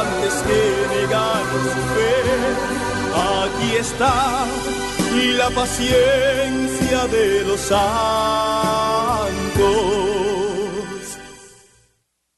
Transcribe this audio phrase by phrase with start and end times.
[0.00, 0.60] antes que
[0.96, 2.16] negar su fe.
[3.14, 4.46] Aquí está
[5.38, 7.76] la paciencia de los santos.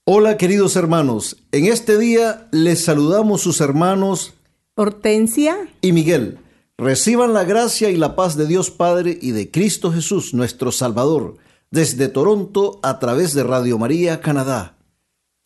[0.05, 4.35] Hola queridos hermanos, en este día les saludamos sus hermanos
[4.75, 6.39] Hortensia y Miguel.
[6.79, 11.37] Reciban la gracia y la paz de Dios Padre y de Cristo Jesús, nuestro Salvador,
[11.73, 14.78] desde Toronto a través de Radio María, Canadá.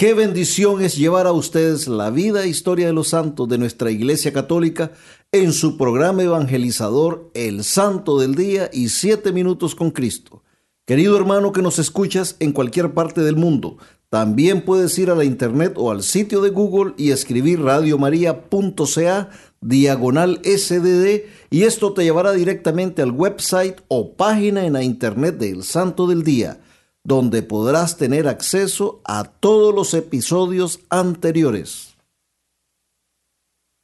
[0.02, 3.92] Qué bendición es llevar a ustedes la vida e historia de los santos de nuestra
[3.92, 4.90] Iglesia Católica
[5.30, 10.42] en su programa evangelizador El Santo del Día y Siete Minutos con Cristo.
[10.86, 13.76] Querido hermano que nos escuchas en cualquier parte del mundo,
[14.08, 19.30] también puedes ir a la internet o al sitio de Google y escribir radiomaria.ca
[19.60, 25.62] diagonal SDD y esto te llevará directamente al website o página en la internet del
[25.62, 26.58] Santo del Día,
[27.04, 31.96] donde podrás tener acceso a todos los episodios anteriores.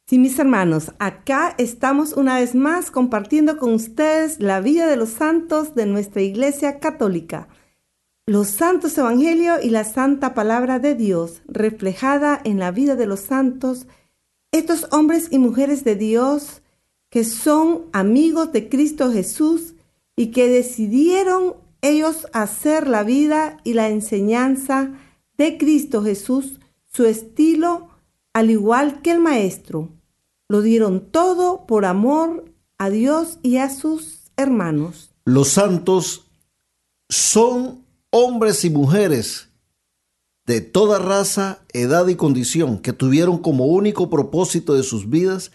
[0.07, 5.09] Sí, mis hermanos, acá estamos una vez más compartiendo con ustedes la vida de los
[5.09, 7.47] santos de nuestra Iglesia Católica.
[8.25, 13.19] Los santos evangelios y la santa palabra de Dios reflejada en la vida de los
[13.19, 13.85] santos,
[14.51, 16.63] estos hombres y mujeres de Dios
[17.09, 19.75] que son amigos de Cristo Jesús
[20.15, 24.91] y que decidieron ellos hacer la vida y la enseñanza
[25.37, 26.59] de Cristo Jesús
[26.91, 27.89] su estilo
[28.33, 29.89] al igual que el Maestro.
[30.47, 32.45] Lo dieron todo por amor
[32.77, 35.11] a Dios y a sus hermanos.
[35.25, 36.25] Los santos
[37.09, 39.49] son hombres y mujeres
[40.45, 45.51] de toda raza, edad y condición que tuvieron como único propósito de sus vidas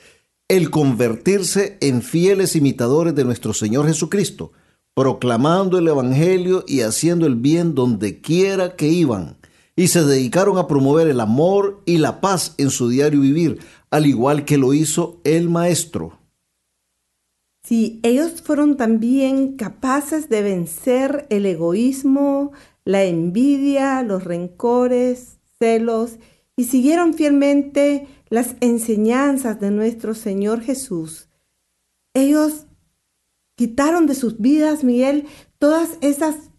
[0.47, 4.53] el convertirse en fieles imitadores de nuestro Señor Jesucristo,
[4.95, 9.37] proclamando el Evangelio y haciendo el bien donde quiera que iban,
[9.77, 13.59] y se dedicaron a promover el amor y la paz en su diario vivir,
[13.91, 16.19] al igual que lo hizo el maestro.
[17.65, 22.53] Sí, ellos fueron también capaces de vencer el egoísmo,
[22.85, 26.19] la envidia, los rencores, celos,
[26.57, 31.31] y siguieron fielmente las enseñanzas de nuestro Señor Jesús.
[32.13, 32.67] Ellos
[33.57, 35.27] quitaron de sus vidas, Miguel,
[35.59, 36.51] todas esas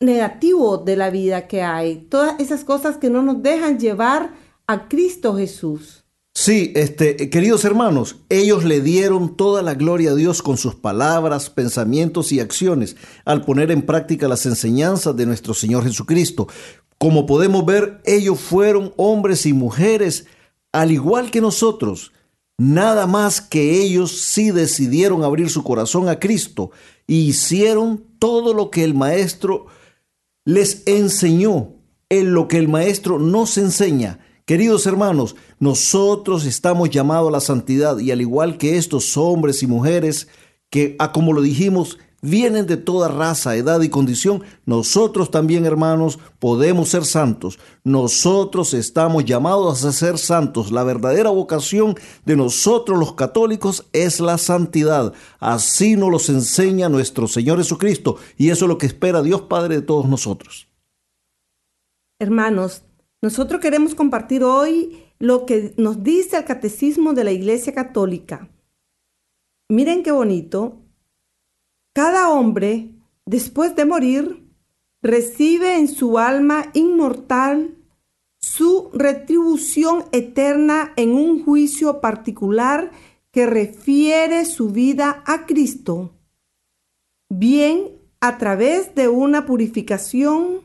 [0.00, 4.34] negativos de la vida que hay, todas esas cosas que no nos dejan llevar
[4.66, 6.04] a Cristo Jesús.
[6.34, 11.50] Sí, este, queridos hermanos, ellos le dieron toda la gloria a Dios con sus palabras,
[11.50, 16.46] pensamientos y acciones al poner en práctica las enseñanzas de nuestro Señor Jesucristo.
[16.96, 20.26] Como podemos ver, ellos fueron hombres y mujeres
[20.70, 22.12] al igual que nosotros.
[22.60, 26.72] Nada más que ellos sí decidieron abrir su corazón a Cristo
[27.06, 29.66] y hicieron todo lo que el Maestro
[30.44, 31.74] les enseñó,
[32.08, 34.18] en lo que el Maestro nos enseña.
[34.44, 39.68] Queridos hermanos, nosotros estamos llamados a la santidad y al igual que estos hombres y
[39.68, 40.26] mujeres
[40.68, 46.18] que, a como lo dijimos, vienen de toda raza, edad y condición, nosotros también, hermanos,
[46.38, 47.58] podemos ser santos.
[47.84, 50.72] Nosotros estamos llamados a ser santos.
[50.72, 51.94] La verdadera vocación
[52.24, 55.12] de nosotros los católicos es la santidad.
[55.38, 59.76] Así nos los enseña nuestro Señor Jesucristo y eso es lo que espera Dios Padre
[59.76, 60.68] de todos nosotros.
[62.20, 62.82] Hermanos,
[63.22, 68.48] nosotros queremos compartir hoy lo que nos dice el catecismo de la Iglesia Católica.
[69.68, 70.87] Miren qué bonito.
[71.98, 72.92] Cada hombre,
[73.26, 74.48] después de morir,
[75.02, 77.76] recibe en su alma inmortal
[78.38, 82.92] su retribución eterna en un juicio particular
[83.32, 86.14] que refiere su vida a Cristo,
[87.28, 90.60] bien a través de una purificación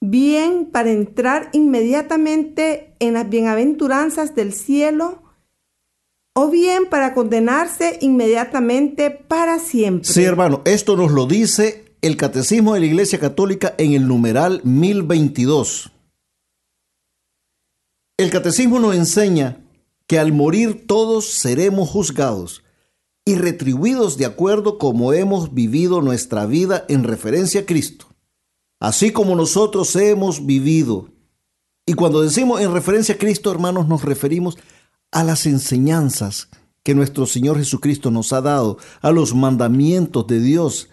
[0.00, 5.27] bien para entrar inmediatamente en las bienaventuranzas del cielo
[6.40, 10.08] o bien para condenarse inmediatamente para siempre.
[10.08, 14.60] Sí, hermano, esto nos lo dice el Catecismo de la Iglesia Católica en el numeral
[14.62, 15.90] 1022.
[18.18, 19.64] El Catecismo nos enseña
[20.06, 22.62] que al morir todos seremos juzgados
[23.24, 28.06] y retribuidos de acuerdo como hemos vivido nuestra vida en referencia a Cristo,
[28.78, 31.08] así como nosotros hemos vivido.
[31.84, 34.77] Y cuando decimos en referencia a Cristo, hermanos, nos referimos a
[35.12, 36.48] las enseñanzas
[36.82, 40.88] que nuestro Señor Jesucristo nos ha dado, a los mandamientos de Dios,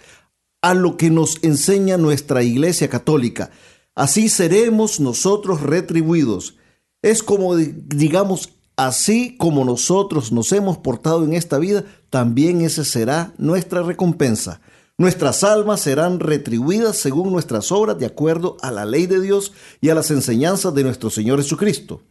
[0.61, 3.51] a lo que nos enseña nuestra Iglesia Católica.
[3.93, 6.57] Así seremos nosotros retribuidos.
[7.01, 13.33] Es como, digamos, así como nosotros nos hemos portado en esta vida, también esa será
[13.37, 14.59] nuestra recompensa.
[14.97, 19.89] Nuestras almas serán retribuidas según nuestras obras de acuerdo a la ley de Dios y
[19.89, 22.01] a las enseñanzas de nuestro Señor Jesucristo.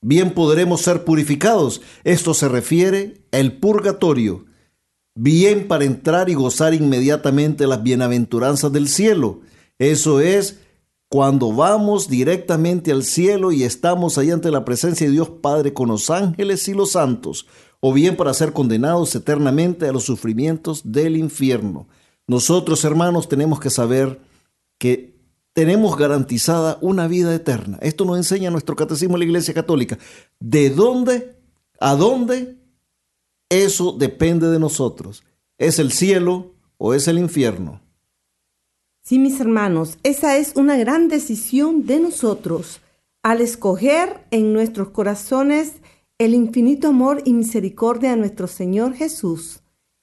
[0.00, 1.80] Bien podremos ser purificados.
[2.04, 4.46] Esto se refiere al purgatorio.
[5.14, 9.40] Bien para entrar y gozar inmediatamente las bienaventuranzas del cielo.
[9.78, 10.60] Eso es
[11.08, 15.88] cuando vamos directamente al cielo y estamos ahí ante la presencia de Dios Padre con
[15.88, 17.46] los ángeles y los santos,
[17.80, 21.88] o bien para ser condenados eternamente a los sufrimientos del infierno.
[22.26, 24.20] Nosotros, hermanos, tenemos que saber
[24.78, 25.17] que
[25.58, 27.80] tenemos garantizada una vida eterna.
[27.82, 29.98] Esto nos enseña nuestro catecismo de la Iglesia Católica.
[30.38, 31.34] ¿De dónde?
[31.80, 32.58] ¿A dónde?
[33.48, 35.24] Eso depende de nosotros.
[35.58, 37.80] ¿Es el cielo o es el infierno?
[39.02, 42.80] Sí, mis hermanos, esa es una gran decisión de nosotros
[43.24, 45.72] al escoger en nuestros corazones
[46.18, 49.58] el infinito amor y misericordia de nuestro Señor Jesús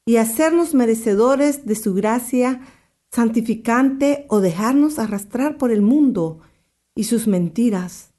[0.06, 2.60] y hacernos merecedores de su gracia
[3.16, 6.42] santificante o dejarnos arrastrar por el mundo
[6.94, 8.14] y sus mentiras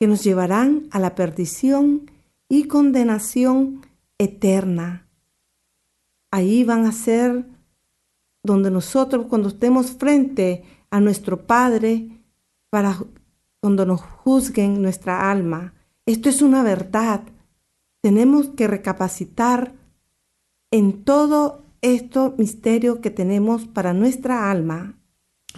[0.00, 2.10] que nos llevarán a la perdición
[2.48, 3.86] y condenación
[4.18, 5.06] eterna.
[6.32, 7.46] Ahí van a ser
[8.42, 12.08] donde nosotros cuando estemos frente a nuestro Padre,
[12.68, 12.98] para
[13.60, 15.72] cuando nos juzguen nuestra alma.
[16.04, 17.22] Esto es una verdad.
[18.00, 19.72] Tenemos que recapacitar
[20.72, 24.98] en todo esto misterio que tenemos para nuestra alma.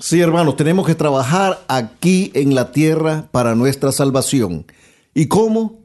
[0.00, 4.66] Sí, hermanos, tenemos que trabajar aquí en la tierra para nuestra salvación.
[5.14, 5.84] ¿Y cómo?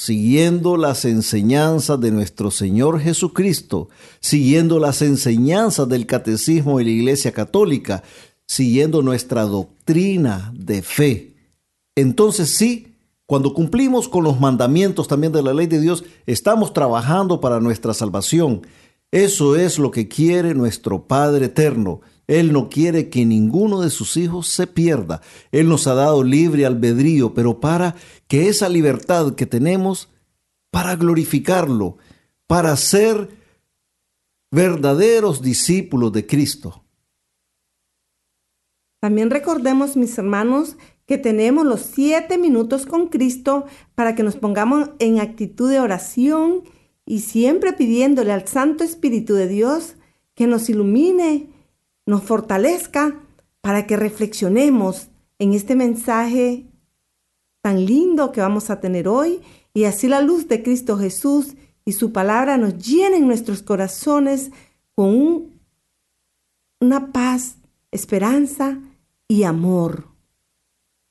[0.00, 3.90] siguiendo las enseñanzas de nuestro Señor Jesucristo,
[4.20, 8.02] siguiendo las enseñanzas del catecismo de la Iglesia Católica,
[8.46, 11.34] siguiendo nuestra doctrina de fe.
[11.94, 12.96] Entonces sí,
[13.26, 17.92] cuando cumplimos con los mandamientos también de la ley de Dios, estamos trabajando para nuestra
[17.92, 18.62] salvación.
[19.12, 22.00] Eso es lo que quiere nuestro Padre Eterno.
[22.28, 25.20] Él no quiere que ninguno de sus hijos se pierda.
[25.50, 27.96] Él nos ha dado libre albedrío, pero para
[28.28, 30.10] que esa libertad que tenemos,
[30.70, 31.98] para glorificarlo,
[32.46, 33.30] para ser
[34.52, 36.84] verdaderos discípulos de Cristo.
[39.00, 43.64] También recordemos, mis hermanos, que tenemos los siete minutos con Cristo
[43.96, 46.62] para que nos pongamos en actitud de oración
[47.10, 49.96] y siempre pidiéndole al Santo Espíritu de Dios
[50.36, 51.48] que nos ilumine
[52.06, 53.18] nos fortalezca
[53.60, 55.08] para que reflexionemos
[55.40, 56.68] en este mensaje
[57.62, 59.40] tan lindo que vamos a tener hoy
[59.74, 64.52] y así la luz de Cristo Jesús y su palabra nos llenen nuestros corazones
[64.94, 65.50] con
[66.78, 67.56] una paz,
[67.90, 68.78] esperanza
[69.26, 70.06] y amor.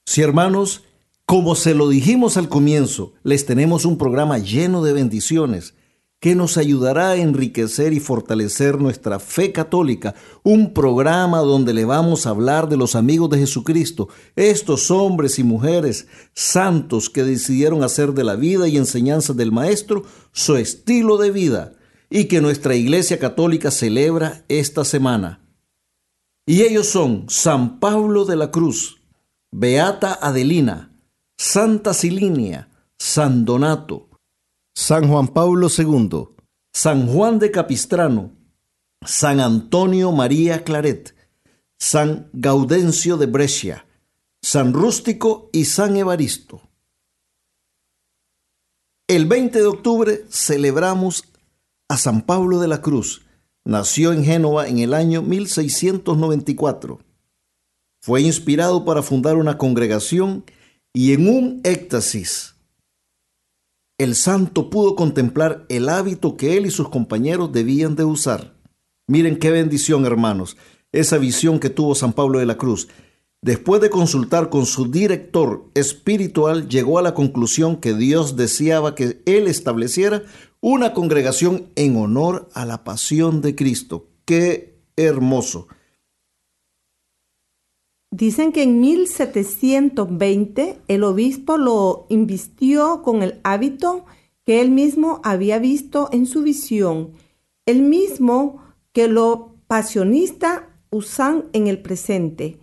[0.05, 0.85] Sí, hermanos,
[1.25, 5.73] como se lo dijimos al comienzo, les tenemos un programa lleno de bendiciones
[6.19, 12.25] que nos ayudará a enriquecer y fortalecer nuestra fe católica, un programa donde le vamos
[12.25, 18.11] a hablar de los amigos de Jesucristo, estos hombres y mujeres santos que decidieron hacer
[18.13, 21.73] de la vida y enseñanza del Maestro su estilo de vida
[22.09, 25.45] y que nuestra Iglesia Católica celebra esta semana.
[26.45, 29.01] Y ellos son San Pablo de la Cruz,
[29.51, 30.91] Beata Adelina,
[31.38, 34.08] Santa Silinia, San Donato,
[34.81, 36.29] San Juan Pablo II,
[36.74, 38.31] San Juan de Capistrano,
[39.05, 41.13] San Antonio María Claret,
[41.77, 43.86] San Gaudencio de Brescia,
[44.41, 46.62] San Rústico y San Evaristo.
[49.09, 51.25] El 20 de octubre celebramos
[51.89, 53.25] a San Pablo de la Cruz.
[53.65, 57.00] Nació en Génova en el año 1694.
[58.01, 60.45] Fue inspirado para fundar una congregación
[60.93, 62.55] y en un éxtasis
[63.99, 68.55] el santo pudo contemplar el hábito que él y sus compañeros debían de usar.
[69.07, 70.55] Miren qué bendición, hermanos,
[70.93, 72.87] esa visión que tuvo San Pablo de la Cruz.
[73.41, 79.21] Después de consultar con su director espiritual, llegó a la conclusión que Dios deseaba que
[79.25, 80.23] él estableciera
[80.61, 84.07] una congregación en honor a la pasión de Cristo.
[84.23, 85.67] ¡Qué hermoso!
[88.11, 94.05] Dicen que en 1720 el obispo lo invistió con el hábito
[94.45, 97.11] que él mismo había visto en su visión,
[97.67, 98.63] el mismo
[98.93, 102.57] que lo pasionista usan en el presente.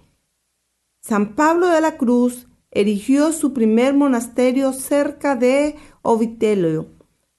[1.01, 6.89] San Pablo de la Cruz erigió su primer monasterio cerca de Ovitelio.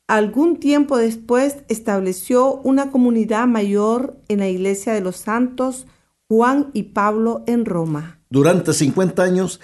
[0.08, 5.86] Algún tiempo después estableció una comunidad mayor en la iglesia de los santos
[6.30, 8.22] Juan y Pablo en Roma.
[8.30, 9.62] Durante 50 años,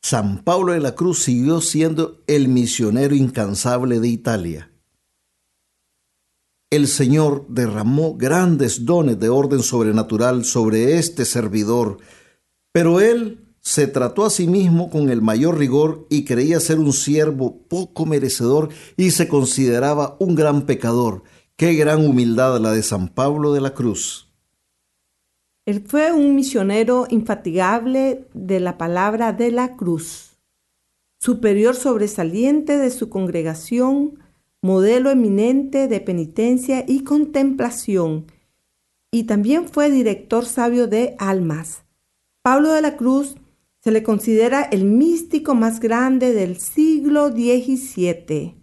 [0.00, 4.72] San Pablo de la Cruz siguió siendo el misionero incansable de Italia.
[6.70, 11.98] El Señor derramó grandes dones de orden sobrenatural sobre este servidor,
[12.72, 16.94] pero él se trató a sí mismo con el mayor rigor y creía ser un
[16.94, 21.24] siervo poco merecedor y se consideraba un gran pecador.
[21.56, 24.29] Qué gran humildad la de San Pablo de la Cruz.
[25.70, 30.36] Él fue un misionero infatigable de la palabra de la cruz,
[31.20, 34.18] superior sobresaliente de su congregación,
[34.62, 38.26] modelo eminente de penitencia y contemplación,
[39.12, 41.84] y también fue director sabio de almas
[42.42, 43.36] Pablo de la Cruz
[43.80, 48.59] se le considera el místico más grande del siglo XVII.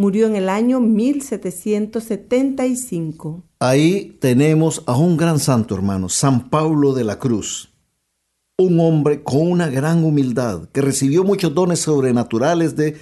[0.00, 3.44] Murió en el año 1775.
[3.58, 7.74] Ahí tenemos a un gran santo, hermano, San Pablo de la Cruz.
[8.56, 12.96] Un hombre con una gran humildad, que recibió muchos dones sobrenaturales de,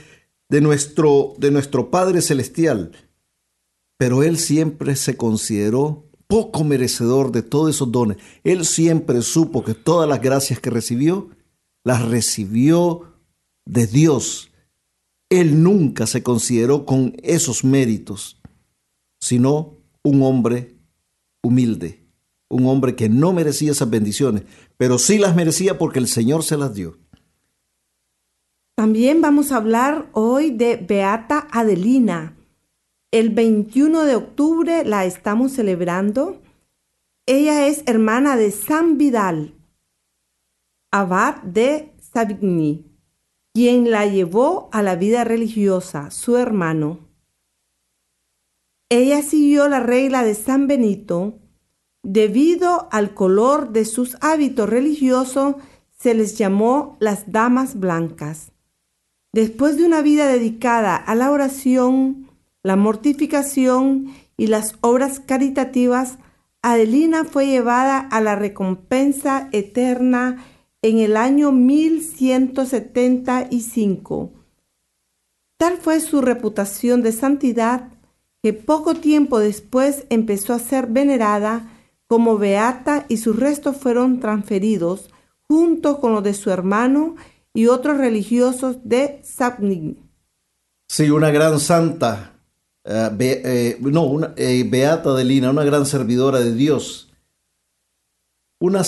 [0.49, 2.91] de, nuestro, de nuestro Padre Celestial.
[3.97, 8.17] Pero él siempre se consideró poco merecedor de todos esos dones.
[8.43, 11.31] Él siempre supo que todas las gracias que recibió,
[11.85, 13.15] las recibió
[13.67, 14.48] de Dios.
[15.31, 18.41] Él nunca se consideró con esos méritos,
[19.21, 20.77] sino un hombre
[21.43, 22.07] humilde,
[22.49, 24.45] un hombre que no merecía esas bendiciones,
[24.77, 26.99] pero sí las merecía porque el Señor se las dio.
[28.75, 32.37] También vamos a hablar hoy de Beata Adelina.
[33.11, 36.41] El 21 de octubre la estamos celebrando.
[37.27, 39.55] Ella es hermana de San Vidal,
[40.91, 42.88] abad de Savigny,
[43.59, 47.01] quien la llevó a la vida religiosa, su hermano.
[48.89, 51.41] Ella siguió la regla de San Benito.
[52.05, 55.57] Debido al color de sus hábitos religiosos,
[55.91, 58.53] se les llamó las damas blancas.
[59.33, 62.31] Después de una vida dedicada a la oración,
[62.63, 66.19] la mortificación y las obras caritativas,
[66.63, 70.45] Adelina fue llevada a la recompensa eterna
[70.83, 74.33] en el año 1175.
[75.59, 77.93] Tal fue su reputación de santidad
[78.43, 81.69] que poco tiempo después empezó a ser venerada
[82.07, 85.11] como beata y sus restos fueron transferidos
[85.49, 87.17] junto con los de su hermano
[87.53, 89.99] y otros religiosos de Savigny.
[90.89, 92.35] Sí, una gran santa,
[92.85, 97.13] eh, eh, no, una, eh, Beata de Lina, una gran servidora de Dios,
[98.61, 98.83] una,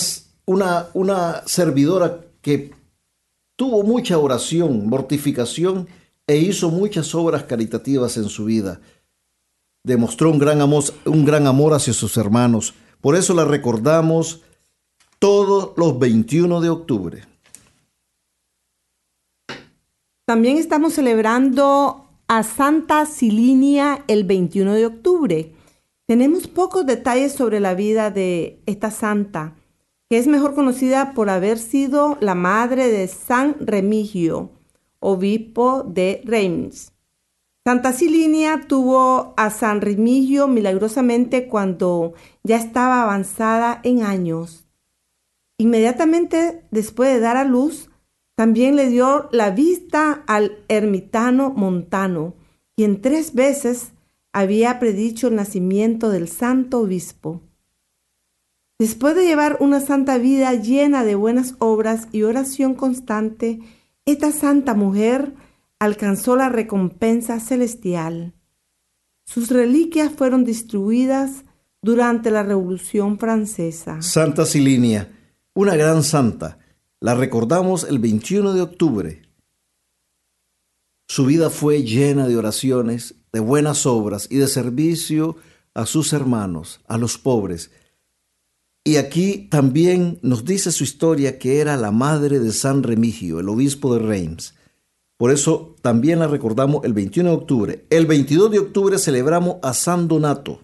[0.45, 2.73] una, una servidora que
[3.55, 5.87] tuvo mucha oración, mortificación
[6.27, 8.79] e hizo muchas obras caritativas en su vida.
[9.83, 12.73] Demostró un gran amor, un gran amor hacia sus hermanos.
[13.01, 14.41] Por eso la recordamos
[15.19, 17.23] todos los 21 de octubre.
[20.25, 25.51] También estamos celebrando a Santa Silinia el 21 de octubre.
[26.07, 29.55] Tenemos pocos detalles sobre la vida de esta santa,
[30.11, 34.51] que es mejor conocida por haber sido la madre de San Remigio,
[34.99, 36.91] obispo de Reims.
[37.63, 42.13] Santa Silinia tuvo a San Remigio milagrosamente cuando
[42.43, 44.67] ya estaba avanzada en años.
[45.57, 47.89] Inmediatamente después de dar a luz,
[48.35, 52.35] también le dio la vista al ermitano Montano,
[52.75, 53.93] quien tres veces
[54.33, 57.43] había predicho el nacimiento del santo obispo.
[58.81, 63.59] Después de llevar una santa vida llena de buenas obras y oración constante,
[64.07, 65.35] esta santa mujer
[65.77, 68.33] alcanzó la recompensa celestial.
[69.23, 71.45] Sus reliquias fueron distribuidas
[71.83, 74.01] durante la Revolución Francesa.
[74.01, 75.15] Santa Silinia,
[75.53, 76.57] una gran santa,
[76.99, 79.21] la recordamos el 21 de octubre.
[81.07, 85.35] Su vida fue llena de oraciones, de buenas obras y de servicio
[85.75, 87.69] a sus hermanos, a los pobres.
[88.83, 93.49] Y aquí también nos dice su historia que era la madre de San Remigio, el
[93.49, 94.55] obispo de Reims.
[95.17, 97.85] Por eso también la recordamos el 21 de octubre.
[97.91, 100.61] El 22 de octubre celebramos a San Donato.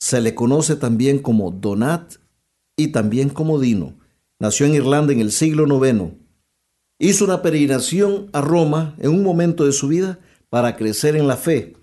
[0.00, 2.14] Se le conoce también como Donat
[2.76, 3.96] y también como Dino.
[4.40, 6.14] Nació en Irlanda en el siglo IX.
[6.98, 11.36] Hizo una peregrinación a Roma en un momento de su vida para crecer en la
[11.36, 11.76] fe,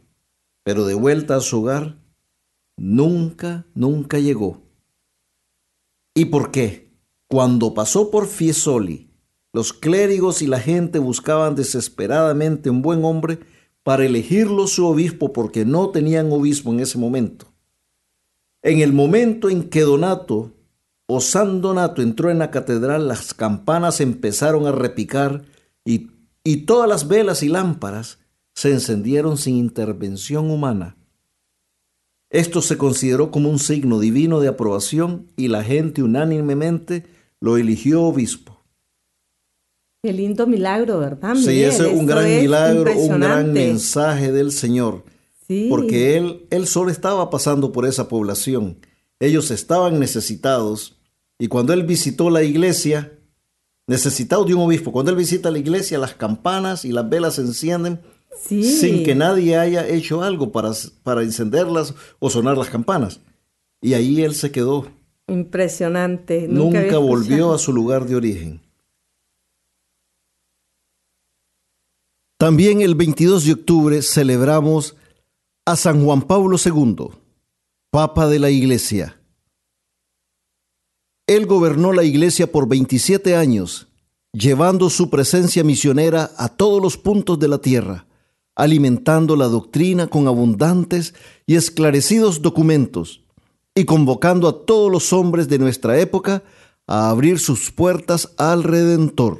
[0.63, 1.97] pero de vuelta a su hogar
[2.75, 4.60] nunca, nunca llegó.
[6.13, 6.91] ¿Y por qué?
[7.27, 9.09] Cuando pasó por Fiesoli,
[9.53, 13.39] los clérigos y la gente buscaban desesperadamente un buen hombre
[13.83, 17.47] para elegirlo su obispo porque no tenían obispo en ese momento.
[18.61, 20.53] En el momento en que Donato
[21.07, 25.43] o San Donato entró en la catedral, las campanas empezaron a repicar
[25.83, 26.11] y,
[26.43, 28.19] y todas las velas y lámparas
[28.53, 30.97] se encendieron sin intervención humana.
[32.31, 37.05] Esto se consideró como un signo divino de aprobación y la gente unánimemente
[37.41, 38.63] lo eligió obispo.
[40.01, 41.35] Qué lindo milagro, ¿verdad?
[41.35, 45.03] Sí, ese es un gran milagro, un gran mensaje del Señor.
[45.45, 45.67] Sí.
[45.69, 48.77] Porque él, él solo estaba pasando por esa población.
[49.19, 50.97] Ellos estaban necesitados.
[51.37, 53.11] Y cuando él visitó la iglesia,
[53.87, 57.41] necesitado de un obispo, cuando él visita la iglesia, las campanas y las velas se
[57.41, 57.99] encienden
[58.37, 60.71] sin que nadie haya hecho algo para,
[61.03, 63.19] para encenderlas o sonar las campanas.
[63.81, 64.87] Y ahí él se quedó.
[65.27, 66.47] Impresionante.
[66.47, 68.61] Nunca, volvió a su lugar de origen.
[72.37, 74.95] También el 22 de octubre celebramos
[75.65, 77.09] a San Juan Pablo II,
[77.91, 79.21] Papa de la Iglesia.
[81.27, 83.87] Él gobernó la Iglesia por 27 años,
[84.33, 88.07] llevando su presencia misionera a todos los puntos de la tierra
[88.55, 91.13] alimentando la doctrina con abundantes
[91.45, 93.23] y esclarecidos documentos,
[93.75, 96.43] y convocando a todos los hombres de nuestra época
[96.87, 99.39] a abrir sus puertas al Redentor.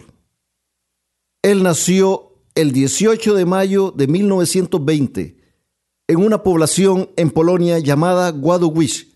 [1.42, 5.38] Él nació el 18 de mayo de 1920
[6.08, 9.08] en una población en Polonia llamada Wadowice,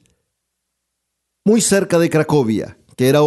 [1.45, 3.19] muy cerca de Cracovia, que, era,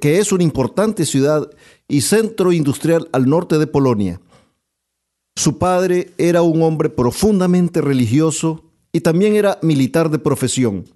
[0.00, 1.50] que es una importante ciudad
[1.88, 4.20] y centro industrial al norte de Polonia.
[5.36, 10.86] Su padre era un hombre profundamente religioso y también era militar de profesión.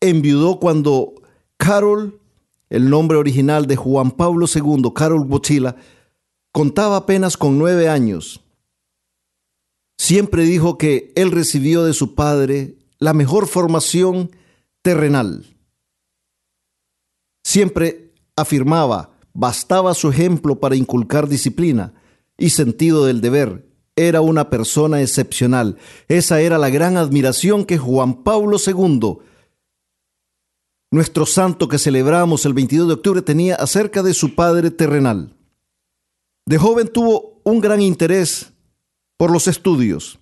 [0.00, 1.14] Enviudó cuando
[1.56, 2.20] Carol,
[2.70, 5.74] el nombre original de Juan Pablo II, Carol Bochila,
[6.52, 8.40] contaba apenas con nueve años.
[9.98, 14.30] Siempre dijo que él recibió de su padre la mejor formación
[14.82, 15.44] terrenal.
[17.44, 21.94] Siempre afirmaba, bastaba su ejemplo para inculcar disciplina
[22.38, 23.66] y sentido del deber.
[23.96, 25.78] Era una persona excepcional.
[26.08, 29.18] Esa era la gran admiración que Juan Pablo II,
[30.90, 35.36] nuestro santo que celebramos el 22 de octubre, tenía acerca de su padre terrenal.
[36.46, 38.52] De joven tuvo un gran interés
[39.16, 40.18] por los estudios.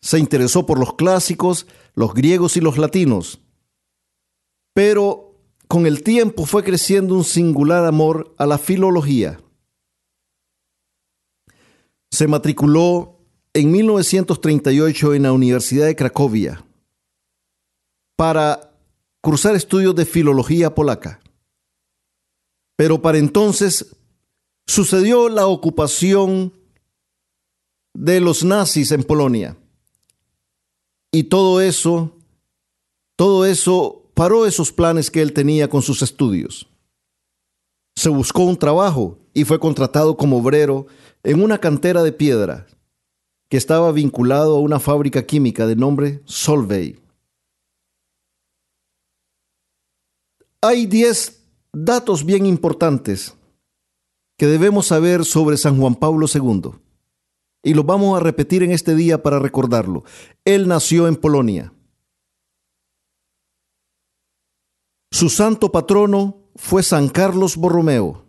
[0.00, 3.40] Se interesó por los clásicos, los griegos y los latinos.
[4.74, 5.34] Pero
[5.66, 9.40] con el tiempo fue creciendo un singular amor a la filología.
[12.10, 13.18] Se matriculó
[13.52, 16.64] en 1938 en la Universidad de Cracovia
[18.16, 18.72] para
[19.20, 21.20] cursar estudios de filología polaca.
[22.76, 23.96] Pero para entonces
[24.66, 26.52] sucedió la ocupación
[27.94, 29.56] de los nazis en Polonia.
[31.10, 32.16] Y todo eso,
[33.16, 36.68] todo eso paró esos planes que él tenía con sus estudios.
[37.96, 40.86] Se buscó un trabajo y fue contratado como obrero
[41.22, 42.66] en una cantera de piedra
[43.48, 47.00] que estaba vinculado a una fábrica química de nombre Solvay.
[50.60, 53.34] Hay 10 datos bien importantes
[54.36, 56.72] que debemos saber sobre San Juan Pablo II.
[57.62, 60.04] Y los vamos a repetir en este día para recordarlo.
[60.44, 61.72] Él nació en Polonia.
[65.10, 68.27] Su santo patrono fue San Carlos Borromeo.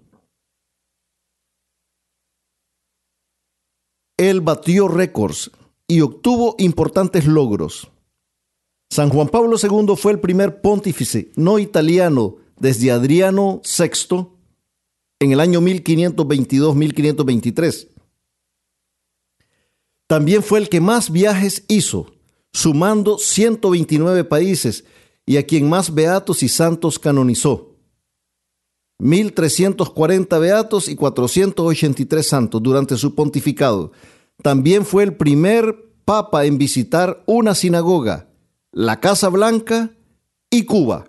[4.19, 5.49] Él batió récords
[5.88, 7.89] y obtuvo importantes logros.
[8.89, 14.27] San Juan Pablo II fue el primer pontífice no italiano desde Adriano VI
[15.21, 17.88] en el año 1522-1523.
[20.05, 22.12] También fue el que más viajes hizo,
[22.51, 24.84] sumando 129 países
[25.25, 27.68] y a quien más beatos y santos canonizó.
[28.99, 33.91] 1340 beatos y 483 santos durante su pontificado.
[34.43, 38.29] También fue el primer papa en visitar una sinagoga,
[38.71, 39.95] la Casa Blanca
[40.49, 41.05] y Cuba.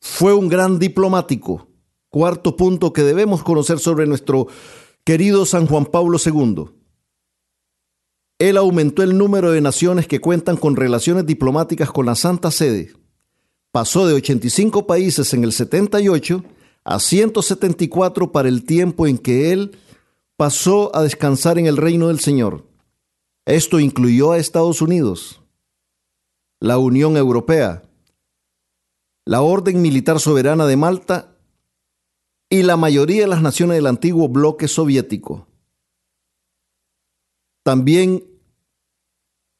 [0.00, 1.68] Fue un gran diplomático.
[2.08, 4.46] Cuarto punto que debemos conocer sobre nuestro
[5.04, 6.66] querido San Juan Pablo II.
[8.38, 12.92] Él aumentó el número de naciones que cuentan con relaciones diplomáticas con la Santa Sede.
[13.76, 16.42] Pasó de 85 países en el 78
[16.82, 19.76] a 174 para el tiempo en que él
[20.38, 22.64] pasó a descansar en el reino del Señor.
[23.44, 25.42] Esto incluyó a Estados Unidos,
[26.58, 27.82] la Unión Europea,
[29.26, 31.36] la Orden Militar Soberana de Malta
[32.48, 35.48] y la mayoría de las naciones del antiguo bloque soviético.
[37.62, 38.24] También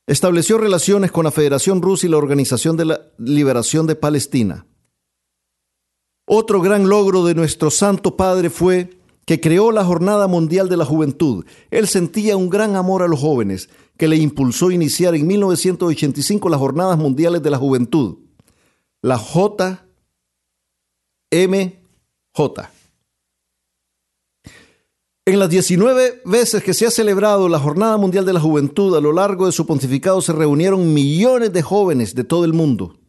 [0.07, 4.67] estableció relaciones con la Federación Rusa y la Organización de la Liberación de Palestina.
[6.27, 8.91] Otro gran logro de nuestro Santo Padre fue
[9.27, 11.45] que creó la Jornada Mundial de la Juventud.
[11.71, 16.49] Él sentía un gran amor a los jóvenes, que le impulsó a iniciar en 1985
[16.49, 18.19] las Jornadas Mundiales de la Juventud,
[19.03, 19.81] la JMJ.
[25.29, 29.01] En las 19 veces que se ha celebrado la Jornada Mundial de la Juventud a
[29.01, 33.01] lo largo de su pontificado se reunieron millones de jóvenes de todo el mundo.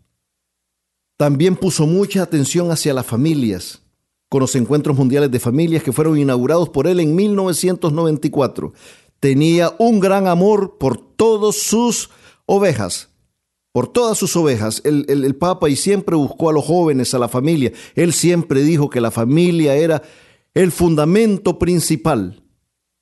[1.15, 3.83] También puso mucha atención hacia las familias,
[4.29, 8.73] con los encuentros mundiales de familias que fueron inaugurados por él en 1994.
[9.19, 12.09] Tenía un gran amor por todas sus
[12.47, 13.09] ovejas,
[13.71, 14.81] por todas sus ovejas.
[14.85, 17.73] El, el, Papa y siempre buscó a los jóvenes, a la familia.
[17.93, 20.01] Él siempre dijo que la familia era
[20.57, 22.41] el fundamento principal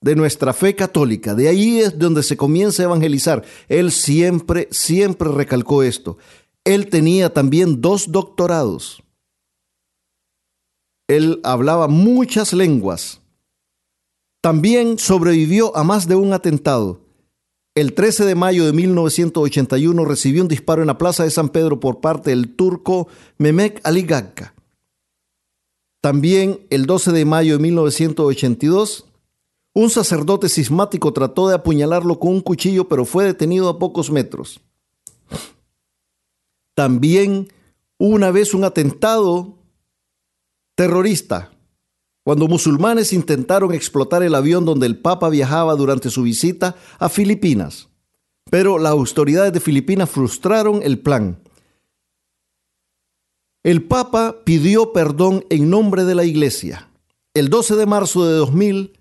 [0.02, 1.36] de nuestra fe católica.
[1.36, 3.46] De ahí es donde se comienza a evangelizar.
[3.70, 6.18] Él siempre, siempre recalcó esto.
[6.66, 9.02] Él tenía también dos doctorados.
[11.08, 13.22] Él hablaba muchas lenguas.
[14.42, 17.00] También sobrevivió a más de un atentado.
[17.74, 21.80] El 13 de mayo de 1981 recibió un disparo en la Plaza de San Pedro
[21.80, 24.55] por parte del turco Mehmet Ali Gagga.
[26.06, 29.06] También el 12 de mayo de 1982,
[29.74, 34.62] un sacerdote cismático trató de apuñalarlo con un cuchillo, pero fue detenido a pocos metros.
[36.76, 37.52] También
[37.98, 39.58] una vez un atentado
[40.76, 41.50] terrorista,
[42.24, 47.90] cuando musulmanes intentaron explotar el avión donde el Papa viajaba durante su visita a Filipinas.
[48.52, 51.40] Pero las autoridades de Filipinas frustraron el plan.
[53.66, 56.88] El Papa pidió perdón en nombre de la Iglesia.
[57.34, 58.94] El 12 de marzo de 2000,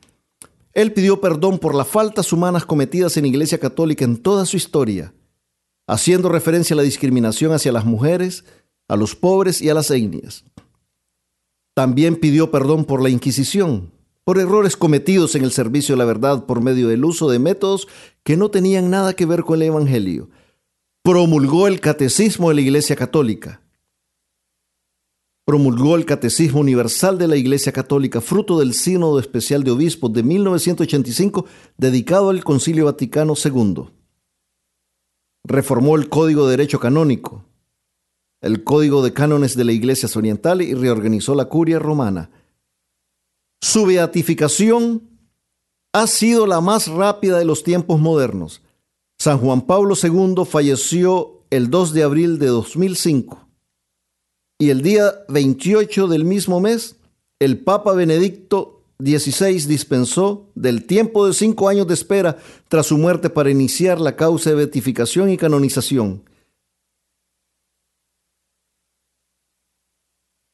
[0.72, 4.56] él pidió perdón por las faltas humanas cometidas en la Iglesia Católica en toda su
[4.56, 5.12] historia,
[5.86, 8.46] haciendo referencia a la discriminación hacia las mujeres,
[8.88, 10.46] a los pobres y a las etnias.
[11.74, 13.92] También pidió perdón por la Inquisición,
[14.24, 17.86] por errores cometidos en el servicio de la verdad por medio del uso de métodos
[18.22, 20.30] que no tenían nada que ver con el Evangelio.
[21.02, 23.60] Promulgó el Catecismo de la Iglesia Católica.
[25.44, 30.22] Promulgó el Catecismo Universal de la Iglesia Católica, fruto del Sínodo Especial de Obispos de
[30.22, 31.44] 1985,
[31.76, 33.90] dedicado al Concilio Vaticano II.
[35.44, 37.44] Reformó el Código de Derecho Canónico,
[38.40, 42.30] el Código de Cánones de la Iglesia Oriental y reorganizó la curia romana.
[43.60, 45.10] Su beatificación
[45.92, 48.62] ha sido la más rápida de los tiempos modernos.
[49.18, 53.43] San Juan Pablo II falleció el 2 de abril de 2005
[54.58, 56.96] y el día 28 del mismo mes
[57.40, 62.38] el Papa Benedicto XVI dispensó del tiempo de cinco años de espera
[62.68, 66.22] tras su muerte para iniciar la causa de beatificación y canonización.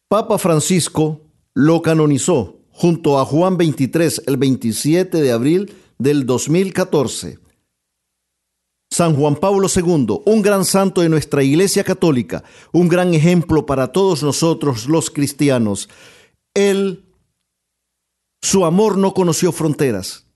[0.09, 1.21] Papa Francisco
[1.55, 7.39] lo canonizó junto a Juan 23 el 27 de abril del 2014.
[8.91, 13.93] San Juan Pablo II, un gran santo de nuestra Iglesia Católica, un gran ejemplo para
[13.93, 15.89] todos nosotros los cristianos.
[16.55, 17.05] Él,
[18.43, 20.27] su amor no conoció fronteras.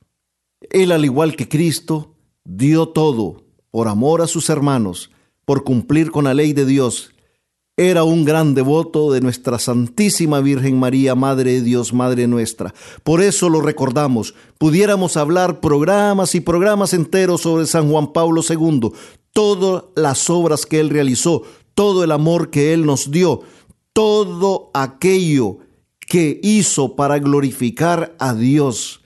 [0.70, 2.14] Él, al igual que Cristo,
[2.44, 5.10] dio todo por amor a sus hermanos,
[5.44, 7.13] por cumplir con la ley de Dios
[7.76, 12.72] era un gran devoto de nuestra Santísima Virgen María, Madre de Dios, Madre nuestra.
[13.02, 14.34] Por eso lo recordamos.
[14.58, 18.92] Pudiéramos hablar programas y programas enteros sobre San Juan Pablo II,
[19.32, 21.42] todas las obras que él realizó,
[21.74, 23.40] todo el amor que él nos dio,
[23.92, 25.58] todo aquello
[25.98, 29.02] que hizo para glorificar a Dios.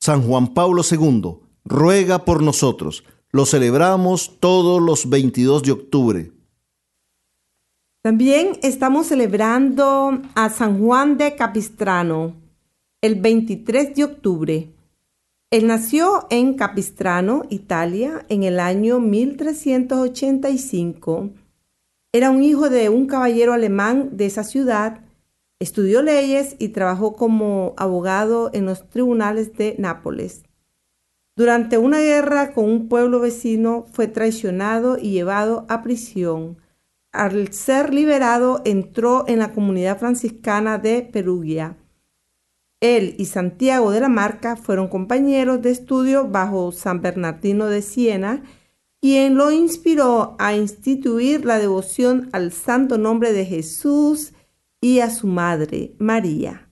[0.00, 3.04] San Juan Pablo II ruega por nosotros.
[3.30, 6.37] Lo celebramos todos los 22 de octubre.
[8.08, 12.32] También estamos celebrando a San Juan de Capistrano
[13.02, 14.70] el 23 de octubre.
[15.50, 21.32] Él nació en Capistrano, Italia, en el año 1385
[22.10, 25.02] Era un hijo de un caballero alemán de esa ciudad,
[25.60, 30.44] estudió leyes y trabajó como abogado en los tribunales de Nápoles.
[31.36, 36.56] Durante una guerra con un pueblo vecino fue traicionado y llevado a prisión.
[37.18, 41.76] Al ser liberado entró en la comunidad franciscana de Perugia.
[42.78, 48.44] Él y Santiago de la Marca fueron compañeros de estudio bajo San Bernardino de Siena,
[49.00, 54.32] quien lo inspiró a instituir la devoción al santo nombre de Jesús
[54.80, 56.70] y a su madre, María.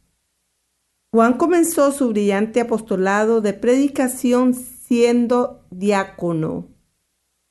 [1.13, 6.76] Juan comenzó su brillante apostolado de predicación siendo diácono.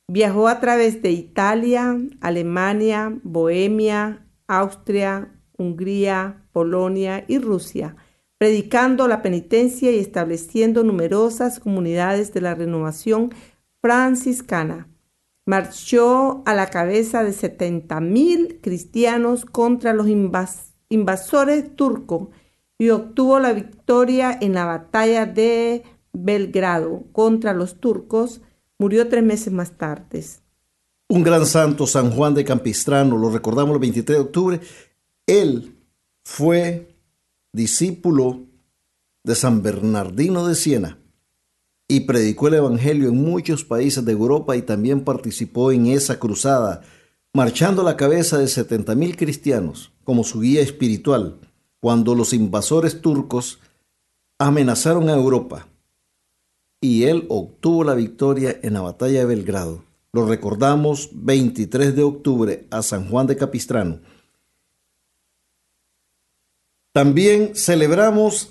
[0.08, 7.96] Viajó a través de Italia, Alemania, Bohemia, Austria, Hungría, Polonia y Rusia,
[8.38, 13.34] predicando la penitencia y estableciendo numerosas comunidades de la renovación
[13.80, 14.88] franciscana.
[15.44, 20.06] Marchó a la cabeza de 70.000 cristianos contra los
[20.88, 22.28] invasores turcos
[22.78, 28.42] y obtuvo la victoria en la batalla de Belgrado contra los turcos.
[28.78, 30.24] Murió tres meses más tarde.
[31.08, 34.60] Un gran santo, San Juan de Campistrano, lo recordamos el 23 de octubre.
[35.26, 35.76] Él
[36.24, 36.94] fue
[37.52, 38.40] discípulo
[39.24, 40.98] de San Bernardino de Siena
[41.88, 46.82] y predicó el Evangelio en muchos países de Europa y también participó en esa cruzada,
[47.32, 51.38] marchando a la cabeza de 70.000 cristianos como su guía espiritual
[51.80, 53.60] cuando los invasores turcos
[54.38, 55.68] amenazaron a Europa
[56.86, 59.84] y él obtuvo la victoria en la batalla de Belgrado.
[60.12, 64.00] Lo recordamos 23 de octubre a San Juan de Capistrano.
[66.92, 68.50] También celebramos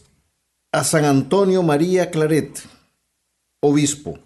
[0.71, 2.59] a San Antonio María Claret,
[3.61, 4.19] obispo.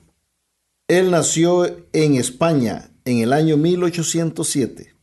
[0.87, 4.95] Él nació en España en el año 1807.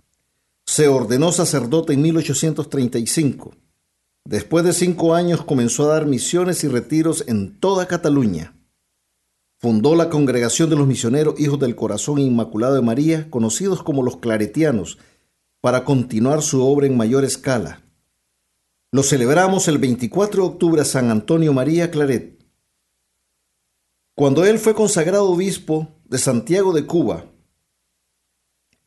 [0.66, 3.52] Se ordenó sacerdote en 1835
[4.26, 8.55] Después de cinco años comenzó a dar misiones y retiros en toda Cataluña.
[9.58, 14.18] Fundó la Congregación de los Misioneros Hijos del Corazón Inmaculado de María, conocidos como los
[14.18, 14.98] Claretianos,
[15.62, 17.82] para continuar su obra en mayor escala.
[18.92, 22.44] Lo celebramos el 24 de octubre a San Antonio María Claret.
[24.14, 27.26] Cuando él fue consagrado obispo de Santiago de Cuba,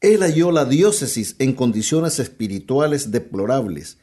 [0.02, 3.98] él halló la diócesis en condiciones espirituales deplorables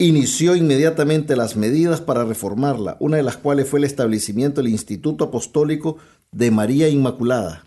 [0.00, 5.24] inició inmediatamente las medidas para reformarla, una de las cuales fue el establecimiento del Instituto
[5.24, 5.98] Apostólico
[6.32, 7.66] de María Inmaculada.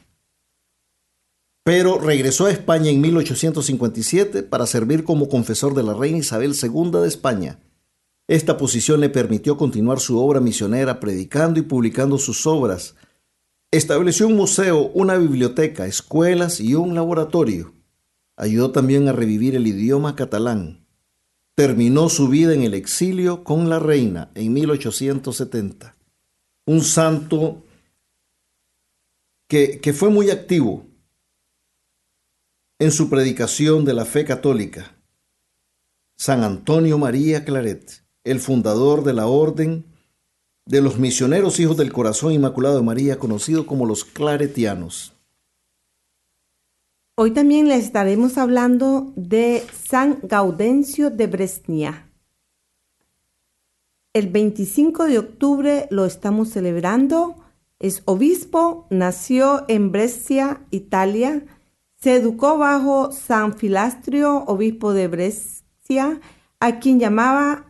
[1.63, 6.89] Pero regresó a España en 1857 para servir como confesor de la reina Isabel II
[7.02, 7.60] de España.
[8.28, 12.96] Esta posición le permitió continuar su obra misionera predicando y publicando sus obras.
[13.69, 17.74] Estableció un museo, una biblioteca, escuelas y un laboratorio.
[18.36, 20.83] Ayudó también a revivir el idioma catalán
[21.56, 25.96] terminó su vida en el exilio con la reina en 1870.
[26.66, 27.63] Un santo
[29.48, 30.86] que, que, fue muy activo
[32.80, 34.96] en su predicación de la fe católica.
[36.16, 39.86] San Antonio María Claret, el fundador de la orden
[40.66, 45.12] de los misioneros hijos del corazón inmaculado de María, conocido como los claretianos.
[47.15, 52.10] Hoy también les estaremos hablando de San Gaudencio de Brescia.
[54.13, 57.36] El 25 de octubre lo estamos celebrando.
[57.78, 61.45] Es obispo, nació en Brescia, Italia.
[62.02, 66.19] Se educó bajo San Filastrio, obispo de Brescia,
[66.60, 67.67] a quien llamaba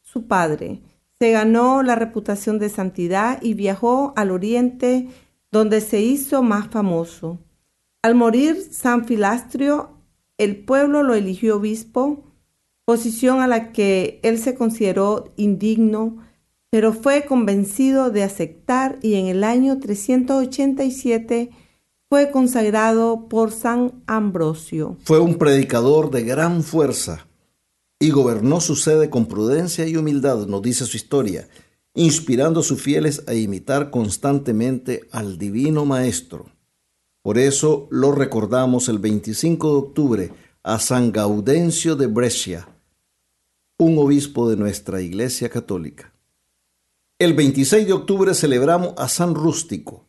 [0.00, 0.80] su padre.
[1.18, 5.10] Se ganó la reputación de santidad y viajó al oriente,
[5.52, 7.40] donde se hizo más famoso.
[8.06, 9.90] Al morir San Filastrio,
[10.38, 12.22] el pueblo lo eligió obispo,
[12.84, 16.18] posición a la que él se consideró indigno,
[16.70, 21.50] pero fue convencido de aceptar y en el año 387
[22.08, 24.96] fue consagrado por San Ambrosio.
[25.02, 27.26] Fue un predicador de gran fuerza
[27.98, 31.48] y gobernó su sede con prudencia y humildad, nos dice su historia,
[31.92, 36.55] inspirando a sus fieles a imitar constantemente al Divino Maestro.
[37.26, 42.68] Por eso lo recordamos el 25 de octubre a San Gaudencio de Brescia,
[43.78, 46.14] un obispo de nuestra Iglesia Católica.
[47.18, 50.06] El 26 de octubre celebramos a San Rústico.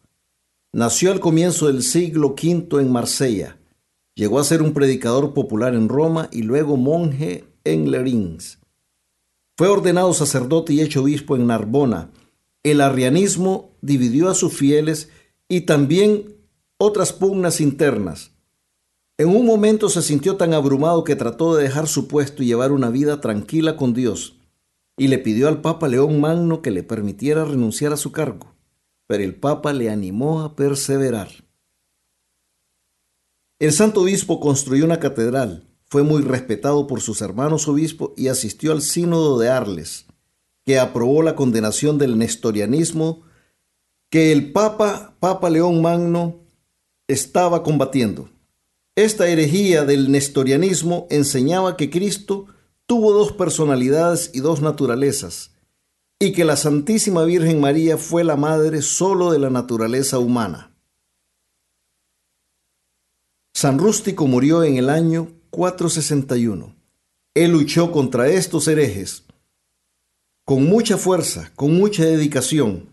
[0.72, 3.58] Nació al comienzo del siglo V en Marsella.
[4.14, 8.60] Llegó a ser un predicador popular en Roma y luego monje en Lerins.
[9.58, 12.12] Fue ordenado sacerdote y hecho obispo en Narbona.
[12.62, 15.10] El arrianismo dividió a sus fieles
[15.50, 16.37] y también
[16.78, 18.32] otras pugnas internas.
[19.18, 22.72] En un momento se sintió tan abrumado que trató de dejar su puesto y llevar
[22.72, 24.38] una vida tranquila con Dios,
[24.96, 28.56] y le pidió al Papa León Magno que le permitiera renunciar a su cargo,
[29.08, 31.30] pero el Papa le animó a perseverar.
[33.60, 38.72] El santo obispo construyó una catedral, fue muy respetado por sus hermanos obispos y asistió
[38.72, 40.06] al sínodo de Arles,
[40.63, 43.24] que aprobó la condenación del nestorianismo
[44.12, 46.47] que el Papa, Papa León Magno,
[47.08, 48.30] estaba combatiendo.
[48.96, 52.48] Esta herejía del nestorianismo enseñaba que Cristo
[52.86, 55.52] tuvo dos personalidades y dos naturalezas,
[56.20, 60.74] y que la Santísima Virgen María fue la madre solo de la naturaleza humana.
[63.54, 66.76] San Rústico murió en el año 461.
[67.34, 69.24] Él luchó contra estos herejes
[70.48, 72.89] con mucha fuerza, con mucha dedicación,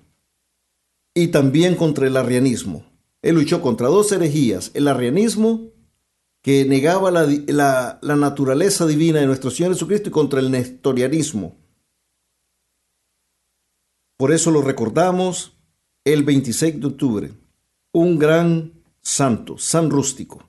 [1.15, 2.85] y también contra el arrianismo.
[3.25, 5.71] Él luchó contra dos herejías, el arrianismo,
[6.43, 11.57] que negaba la, la naturaleza divina de nuestro Señor Jesucristo, y contra el nestorianismo.
[14.19, 15.57] Por eso lo recordamos
[16.05, 17.33] el 26 de octubre,
[17.93, 20.47] un gran santo, San Rústico.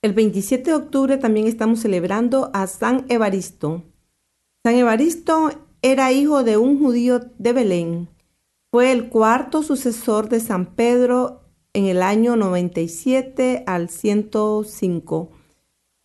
[0.00, 3.84] El 27 de octubre también estamos celebrando a San Evaristo.
[4.64, 5.50] San Evaristo
[5.82, 8.15] era hijo de un judío de Belén.
[8.70, 15.30] Fue el cuarto sucesor de San Pedro en el año 97 al 105.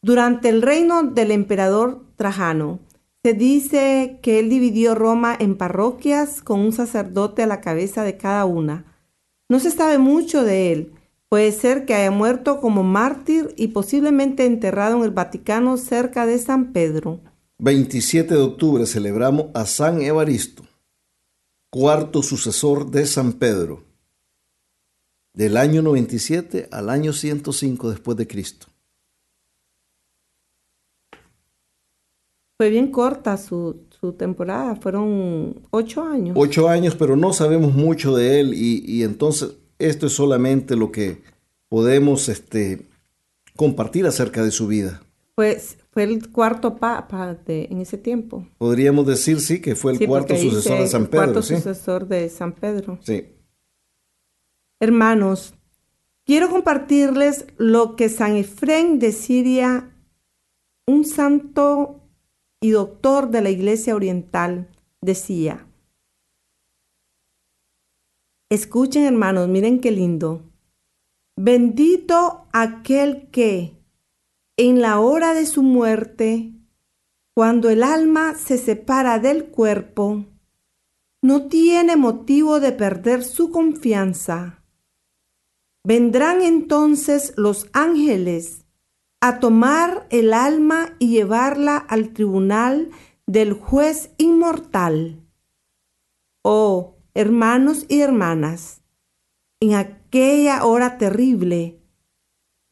[0.02, 2.80] Durante el reino del emperador Trajano,
[3.24, 8.18] se dice que él dividió Roma en parroquias con un sacerdote a la cabeza de
[8.18, 8.86] cada una.
[9.48, 10.94] No se sabe mucho de él,
[11.32, 16.38] Puede ser que haya muerto como mártir y posiblemente enterrado en el Vaticano cerca de
[16.38, 17.22] San Pedro.
[17.60, 20.64] 27 de octubre celebramos a San Evaristo,
[21.72, 23.86] cuarto sucesor de San Pedro,
[25.34, 28.68] del año 97 al año 105 después de Cristo.
[32.58, 36.36] Fue bien corta su, temporada, fueron ocho años.
[36.38, 40.92] Ocho años, pero no sabemos mucho de él y, y entonces esto es solamente lo
[40.92, 41.24] que
[41.70, 42.86] podemos este,
[43.56, 45.02] compartir acerca de su vida.
[45.36, 48.48] Pues fue el cuarto papa en ese tiempo.
[48.58, 51.24] Podríamos decir, sí, que fue el cuarto sucesor de San Pedro.
[51.24, 53.00] El cuarto sucesor de San Pedro.
[53.02, 53.36] Sí.
[54.80, 55.54] Hermanos,
[56.26, 59.94] quiero compartirles lo que San Efrén de Siria,
[60.88, 62.00] un santo
[62.62, 64.70] y doctor de la Iglesia Oriental,
[65.02, 65.68] decía.
[68.50, 70.44] Escuchen hermanos, miren qué lindo.
[71.38, 73.81] Bendito aquel que,
[74.62, 76.54] en la hora de su muerte,
[77.34, 80.28] cuando el alma se separa del cuerpo,
[81.24, 84.64] no tiene motivo de perder su confianza.
[85.84, 88.68] Vendrán entonces los ángeles
[89.20, 92.92] a tomar el alma y llevarla al tribunal
[93.26, 95.28] del juez inmortal.
[96.44, 98.84] Oh, hermanos y hermanas,
[99.60, 101.82] en aquella hora terrible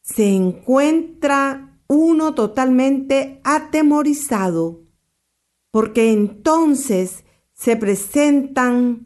[0.04, 4.84] se encuentra uno totalmente atemorizado,
[5.71, 9.06] porque entonces se presentan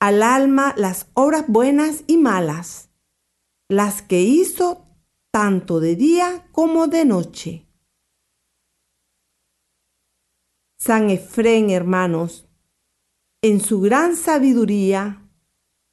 [0.00, 2.90] al alma las obras buenas y malas,
[3.68, 4.88] las que hizo
[5.30, 7.68] tanto de día como de noche.
[10.78, 12.48] San Efrén, hermanos,
[13.42, 15.30] en su gran sabiduría,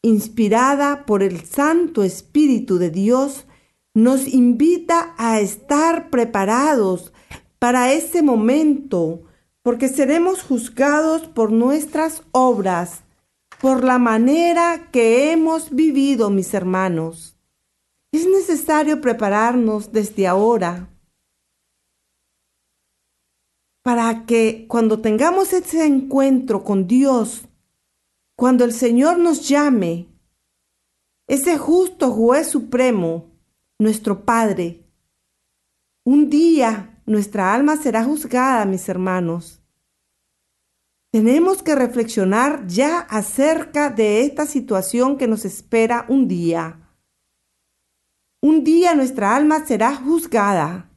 [0.01, 3.45] inspirada por el Santo Espíritu de Dios,
[4.03, 7.13] nos invita a estar preparados
[7.59, 9.23] para ese momento,
[9.61, 13.03] porque seremos juzgados por nuestras obras,
[13.61, 17.37] por la manera que hemos vivido, mis hermanos.
[18.11, 20.89] Es necesario prepararnos desde ahora
[23.81, 27.43] para que cuando tengamos ese encuentro con Dios,
[28.35, 30.07] cuando el Señor nos llame,
[31.27, 33.28] ese justo juez supremo,
[33.79, 34.85] nuestro Padre,
[36.05, 39.63] un día nuestra alma será juzgada, mis hermanos.
[41.11, 46.93] Tenemos que reflexionar ya acerca de esta situación que nos espera un día.
[48.41, 50.91] Un día nuestra alma será juzgada.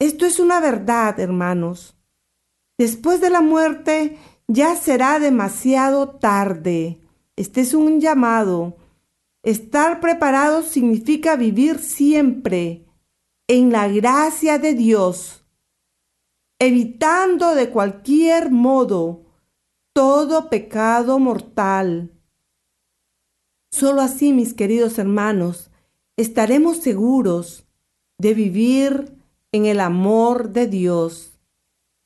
[0.00, 1.96] Esto es una verdad, hermanos.
[2.78, 7.00] Después de la muerte ya será demasiado tarde.
[7.36, 8.77] Este es un llamado.
[9.48, 12.84] Estar preparados significa vivir siempre
[13.46, 15.42] en la gracia de Dios,
[16.58, 19.22] evitando de cualquier modo
[19.94, 22.12] todo pecado mortal.
[23.72, 25.70] Solo así, mis queridos hermanos,
[26.18, 27.66] estaremos seguros
[28.18, 29.16] de vivir
[29.52, 31.40] en el amor de Dios,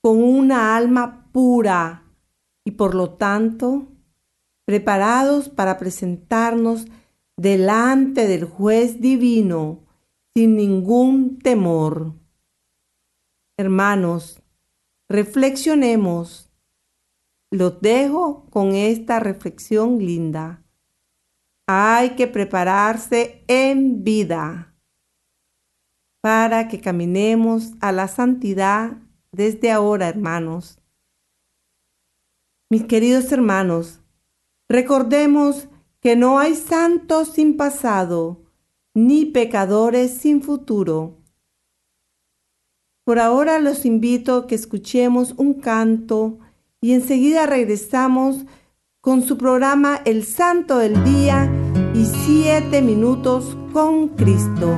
[0.00, 2.04] con una alma pura
[2.64, 3.88] y por lo tanto
[4.64, 6.86] preparados para presentarnos
[7.36, 9.84] delante del juez divino
[10.34, 12.14] sin ningún temor.
[13.58, 14.42] Hermanos,
[15.08, 16.50] reflexionemos.
[17.50, 20.64] Los dejo con esta reflexión linda.
[21.68, 24.74] Hay que prepararse en vida
[26.22, 28.96] para que caminemos a la santidad
[29.32, 30.80] desde ahora, hermanos.
[32.70, 34.00] Mis queridos hermanos,
[34.68, 35.68] recordemos
[36.02, 38.42] que no hay santos sin pasado,
[38.92, 41.20] ni pecadores sin futuro.
[43.04, 46.40] Por ahora los invito a que escuchemos un canto
[46.80, 48.44] y enseguida regresamos
[49.00, 51.48] con su programa El Santo del Día
[51.94, 54.76] y Siete Minutos con Cristo.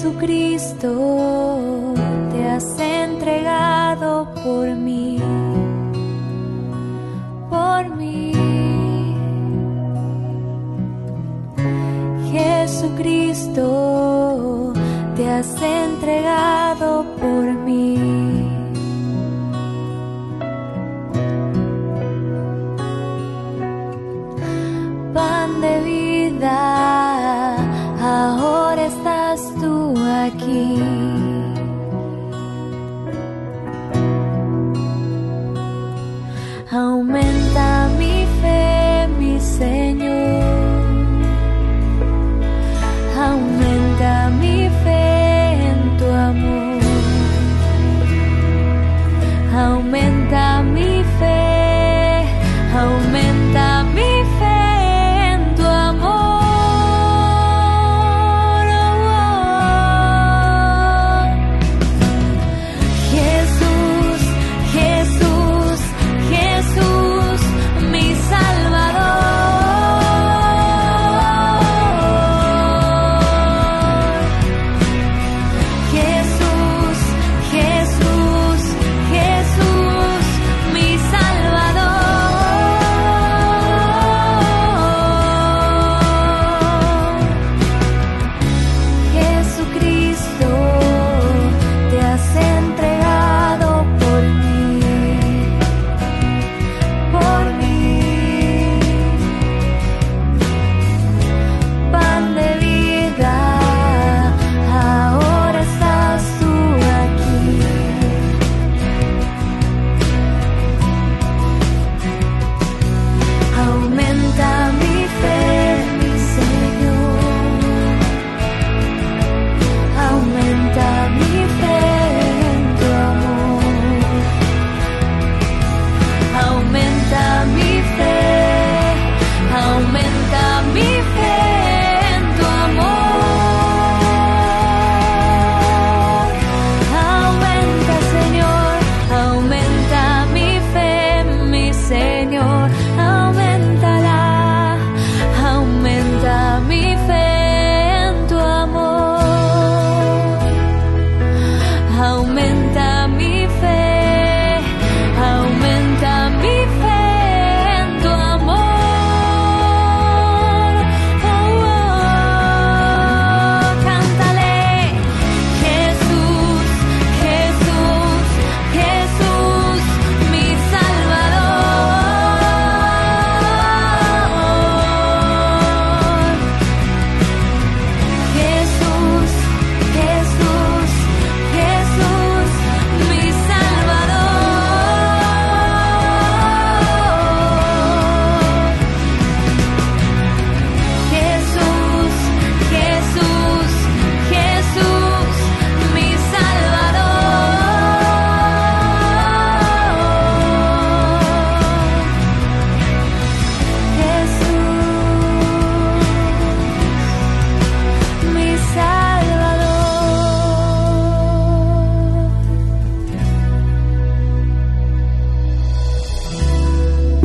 [0.00, 1.92] Jesucristo
[2.32, 2.89] te hace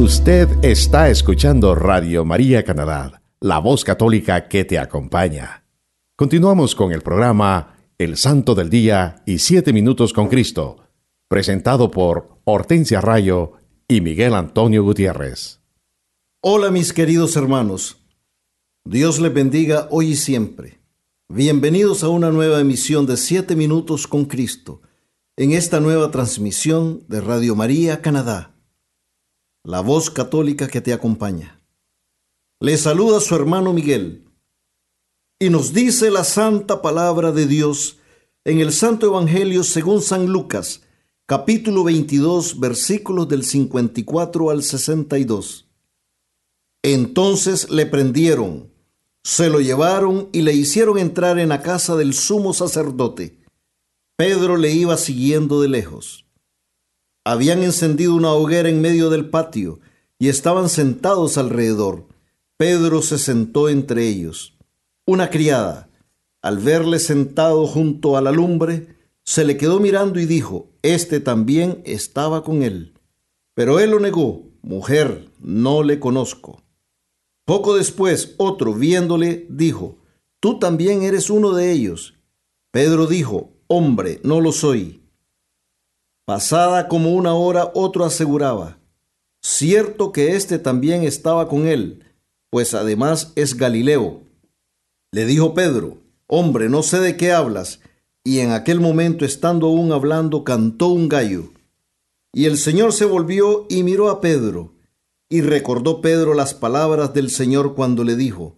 [0.06, 5.66] Usted está escuchando Radio María Canadá, la voz católica que te acompaña.
[6.16, 10.78] Continuamos con el programa El Santo del Día y Siete Minutos con Cristo,
[11.28, 13.54] presentado por Hortensia Rayo
[13.88, 15.62] y Miguel Antonio Gutiérrez.
[16.40, 17.98] Hola mis queridos hermanos,
[18.84, 20.82] Dios les bendiga hoy y siempre.
[21.30, 24.84] Bienvenidos a una nueva emisión de Siete Minutos con Cristo,
[25.36, 28.55] en esta nueva transmisión de Radio María Canadá
[29.66, 31.60] la voz católica que te acompaña.
[32.60, 34.24] Le saluda su hermano Miguel
[35.40, 37.98] y nos dice la santa palabra de Dios
[38.46, 40.82] en el Santo Evangelio según San Lucas,
[41.26, 45.68] capítulo 22, versículos del 54 al 62.
[46.84, 48.72] Entonces le prendieron,
[49.24, 53.40] se lo llevaron y le hicieron entrar en la casa del sumo sacerdote.
[54.16, 56.25] Pedro le iba siguiendo de lejos.
[57.28, 59.80] Habían encendido una hoguera en medio del patio
[60.20, 62.08] y estaban sentados alrededor.
[62.56, 64.56] Pedro se sentó entre ellos.
[65.08, 65.90] Una criada,
[66.44, 71.82] al verle sentado junto a la lumbre, se le quedó mirando y dijo, Este también
[71.86, 72.94] estaba con él.
[73.56, 76.62] Pero él lo negó, Mujer, no le conozco.
[77.44, 79.98] Poco después, otro, viéndole, dijo,
[80.40, 82.14] Tú también eres uno de ellos.
[82.70, 85.02] Pedro dijo, Hombre, no lo soy.
[86.26, 88.78] Pasada como una hora, otro aseguraba,
[89.42, 92.04] Cierto que éste también estaba con él,
[92.50, 94.22] pues además es Galileo.
[95.12, 97.80] Le dijo Pedro, Hombre, no sé de qué hablas.
[98.24, 101.52] Y en aquel momento, estando aún hablando, cantó un gallo.
[102.34, 104.74] Y el Señor se volvió y miró a Pedro.
[105.30, 108.58] Y recordó Pedro las palabras del Señor cuando le dijo,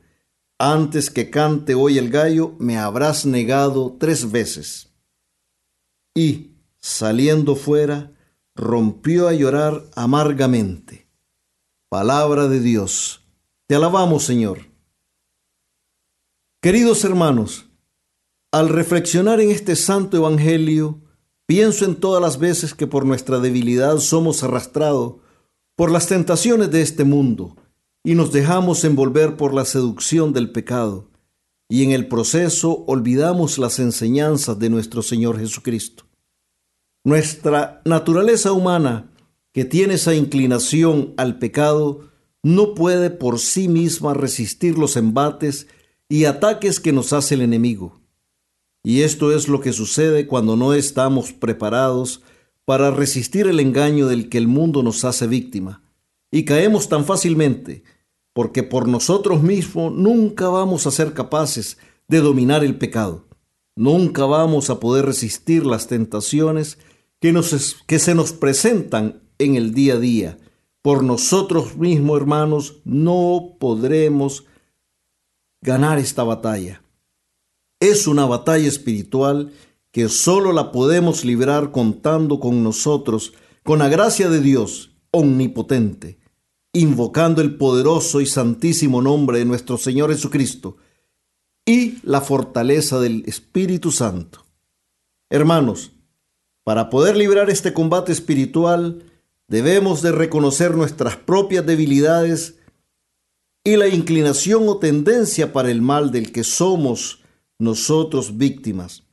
[0.57, 4.87] Antes que cante hoy el gallo, me habrás negado tres veces.
[6.15, 8.13] Y, saliendo fuera,
[8.55, 11.07] rompió a llorar amargamente.
[11.89, 13.23] Palabra de Dios.
[13.67, 14.59] Te alabamos, Señor.
[16.61, 17.69] Queridos hermanos,
[18.51, 21.01] al reflexionar en este santo evangelio,
[21.45, 25.17] pienso en todas las veces que por nuestra debilidad somos arrastrados
[25.75, 27.55] por las tentaciones de este mundo
[28.03, 31.11] y nos dejamos envolver por la seducción del pecado,
[31.69, 36.06] y en el proceso olvidamos las enseñanzas de nuestro Señor Jesucristo.
[37.07, 39.09] Nuestra naturaleza humana,
[39.53, 42.09] que tiene esa inclinación al pecado,
[42.43, 45.67] no puede por sí misma resistir los embates
[46.09, 48.01] y ataques que nos hace el enemigo.
[48.83, 52.23] Y esto es lo que sucede cuando no estamos preparados
[52.65, 55.83] para resistir el engaño del que el mundo nos hace víctima.
[56.29, 57.83] Y caemos tan fácilmente
[58.33, 61.77] porque por nosotros mismos nunca vamos a ser capaces
[62.09, 63.27] de dominar el pecado.
[63.77, 66.77] Nunca vamos a poder resistir las tentaciones
[67.19, 70.37] que, nos, que se nos presentan en el día a día.
[70.81, 74.45] Por nosotros mismos, hermanos, no podremos
[75.61, 76.81] ganar esta batalla.
[77.79, 79.51] Es una batalla espiritual
[79.91, 86.19] que solo la podemos librar contando con nosotros, con la gracia de Dios omnipotente,
[86.73, 90.77] invocando el poderoso y santísimo nombre de nuestro Señor Jesucristo
[91.65, 94.45] y la fortaleza del Espíritu Santo.
[95.29, 95.91] Hermanos,
[96.67, 99.01] para poder librar este combate espiritual,
[99.47, 102.55] debemos de reconocer nuestras propias debilidades
[103.63, 107.21] y la inclinación o tendencia para el mal del que somos
[107.57, 109.03] nosotros víctimas.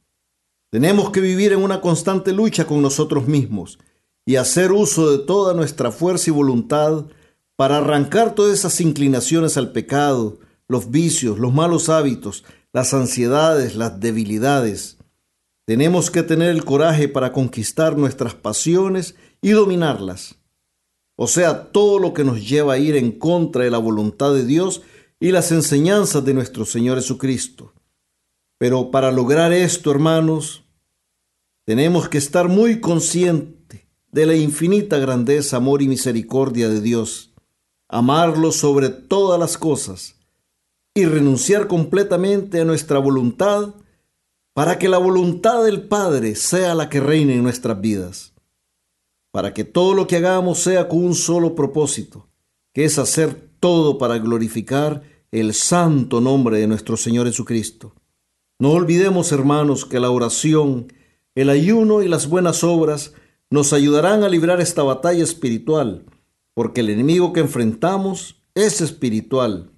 [0.73, 3.79] Tenemos que vivir en una constante lucha con nosotros mismos
[4.27, 7.05] y hacer uso de toda nuestra fuerza y voluntad
[7.55, 12.43] para arrancar todas esas inclinaciones al pecado, los vicios, los malos hábitos,
[12.73, 14.99] las ansiedades, las debilidades.
[15.67, 20.37] Tenemos que tener el coraje para conquistar nuestras pasiones y dominarlas
[21.17, 24.45] o sea, todo lo que nos lleva a ir en contra de la voluntad de
[24.45, 24.83] Dios
[25.21, 27.73] y las enseñanzas de nuestro Señor Jesucristo.
[28.59, 30.65] Pero para lograr esto, hermanos,
[31.65, 37.33] tenemos que estar muy conscientes de la infinita grandeza, amor y misericordia de Dios,
[37.89, 40.17] amarlo sobre todas las cosas
[40.95, 43.75] y renunciar completamente a nuestra voluntad
[44.55, 48.35] para que la voluntad del Padre sea la que reine en nuestras vidas
[49.35, 52.29] para que todo lo que hagamos sea con un solo propósito,
[52.73, 55.03] que es hacer todo para glorificar
[55.33, 57.97] el santo nombre de nuestro Señor Jesucristo.
[58.61, 60.87] No olvidemos, hermanos, que la oración,
[61.35, 63.15] el ayuno y las buenas obras
[63.51, 66.05] nos ayudarán a librar esta batalla espiritual,
[66.55, 69.73] porque el enemigo que enfrentamos es espiritual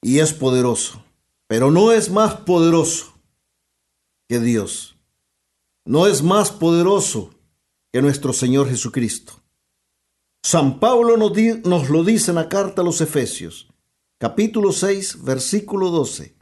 [0.00, 1.04] y es poderoso,
[1.46, 3.09] pero no es más poderoso
[4.30, 4.96] que Dios.
[5.84, 7.30] No es más poderoso
[7.92, 9.32] que nuestro Señor Jesucristo.
[10.44, 13.66] San Pablo nos, lo dice en la carta a los Efesios,
[14.18, 16.36] capítulo 6, versículo 12.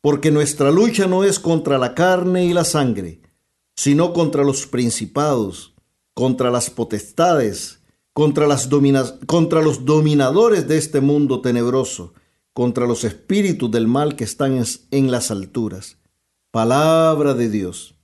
[0.00, 3.20] porque nuestra lucha no es contra la carne y la sangre,
[3.76, 5.74] sino contra los principados,
[6.14, 7.80] contra las potestades,
[8.12, 8.68] contra, las
[9.26, 12.12] contra los dominadores de este mundo tenebroso,
[12.52, 15.99] contra los espíritus del mal que están en las alturas.
[16.52, 17.94] Palabra de Dios.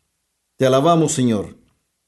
[0.57, 1.57] Te alabamos, Señor.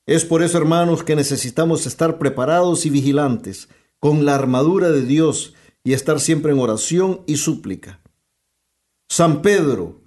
[0.07, 3.69] Es por eso, hermanos, que necesitamos estar preparados y vigilantes,
[3.99, 8.01] con la armadura de Dios y estar siempre en oración y súplica.
[9.09, 10.01] San Pedro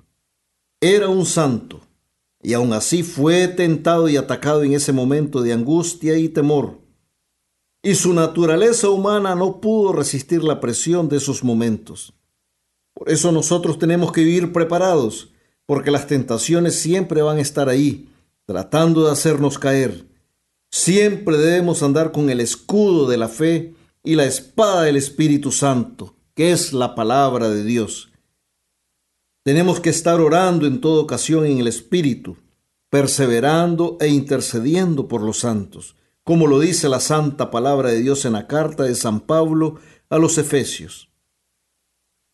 [0.80, 1.82] era un santo
[2.42, 6.80] y aún así fue tentado y atacado en ese momento de angustia y temor.
[7.84, 12.14] Y su naturaleza humana no pudo resistir la presión de esos momentos.
[12.94, 15.31] Por eso nosotros tenemos que vivir preparados,
[15.72, 18.10] porque las tentaciones siempre van a estar ahí,
[18.46, 20.06] tratando de hacernos caer.
[20.70, 26.14] Siempre debemos andar con el escudo de la fe y la espada del Espíritu Santo,
[26.36, 28.12] que es la palabra de Dios.
[29.46, 32.36] Tenemos que estar orando en toda ocasión en el Espíritu,
[32.90, 35.96] perseverando e intercediendo por los santos,
[36.26, 40.18] como lo dice la santa palabra de Dios en la carta de San Pablo a
[40.18, 41.10] los Efesios.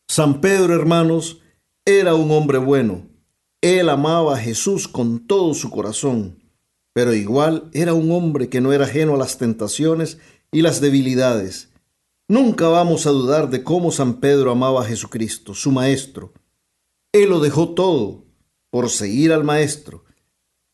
[0.08, 1.44] San Pedro, hermanos,
[1.86, 3.07] era un hombre bueno.
[3.62, 6.44] Él amaba a Jesús con todo su corazón,
[6.94, 10.20] pero igual era un hombre que no era ajeno a las tentaciones
[10.52, 11.70] y las debilidades.
[12.28, 16.34] Nunca vamos a dudar de cómo San Pedro amaba a Jesucristo, su Maestro.
[17.12, 18.26] Él lo dejó todo
[18.70, 20.04] por seguir al Maestro.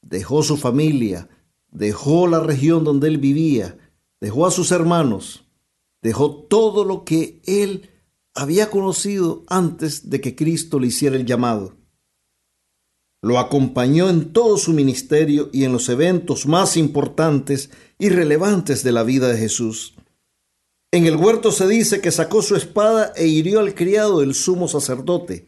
[0.02, 1.30] Dejó su familia,
[1.70, 3.78] dejó la región donde él vivía,
[4.20, 5.46] dejó a sus hermanos,
[6.02, 7.90] dejó todo lo que él
[8.34, 11.83] había conocido antes de que Cristo le hiciera el llamado.
[13.24, 18.92] Lo acompañó en todo su ministerio y en los eventos más importantes y relevantes de
[18.92, 19.96] la vida de Jesús.
[20.92, 24.68] En el huerto se dice que sacó su espada e hirió al criado del sumo
[24.68, 25.48] sacerdote.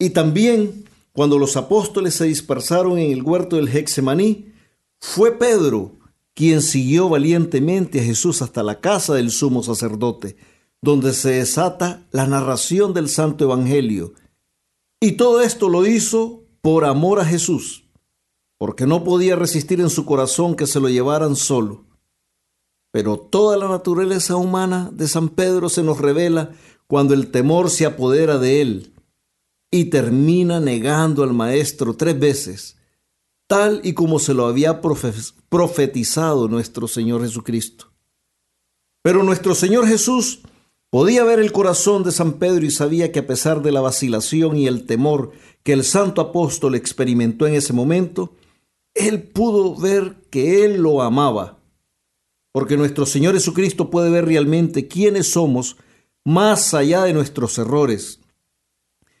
[0.00, 4.52] Y también, cuando los apóstoles se dispersaron en el huerto del Hexemaní,
[4.98, 5.92] fue Pedro
[6.34, 10.36] quien siguió valientemente a Jesús hasta la casa del sumo sacerdote,
[10.82, 14.14] donde se desata la narración del Santo Evangelio.
[14.98, 17.84] Y todo esto lo hizo por amor a Jesús,
[18.58, 21.84] porque no podía resistir en su corazón que se lo llevaran solo.
[22.92, 26.50] Pero toda la naturaleza humana de San Pedro se nos revela
[26.86, 28.94] cuando el temor se apodera de él
[29.70, 32.76] y termina negando al Maestro tres veces,
[33.46, 37.92] tal y como se lo había profetizado nuestro Señor Jesucristo.
[39.02, 40.40] Pero nuestro Señor Jesús
[40.90, 44.56] Podía ver el corazón de San Pedro y sabía que a pesar de la vacilación
[44.56, 45.30] y el temor
[45.62, 48.34] que el santo apóstol experimentó en ese momento,
[48.94, 51.60] él pudo ver que él lo amaba.
[52.50, 55.76] Porque nuestro Señor Jesucristo puede ver realmente quiénes somos
[56.24, 58.20] más allá de nuestros errores.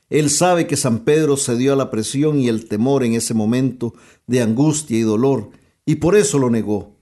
[0.08, 3.94] Él sabe que San Pedro cedió a la presión y el temor en ese momento
[4.26, 5.50] de angustia y dolor,
[5.86, 6.96] y por eso lo negó.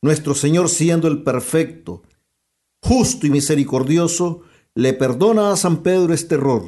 [0.00, 2.02] Nuestro Señor siendo el perfecto,
[2.82, 4.42] justo y misericordioso,
[4.74, 6.64] le perdona a San Pedro este error,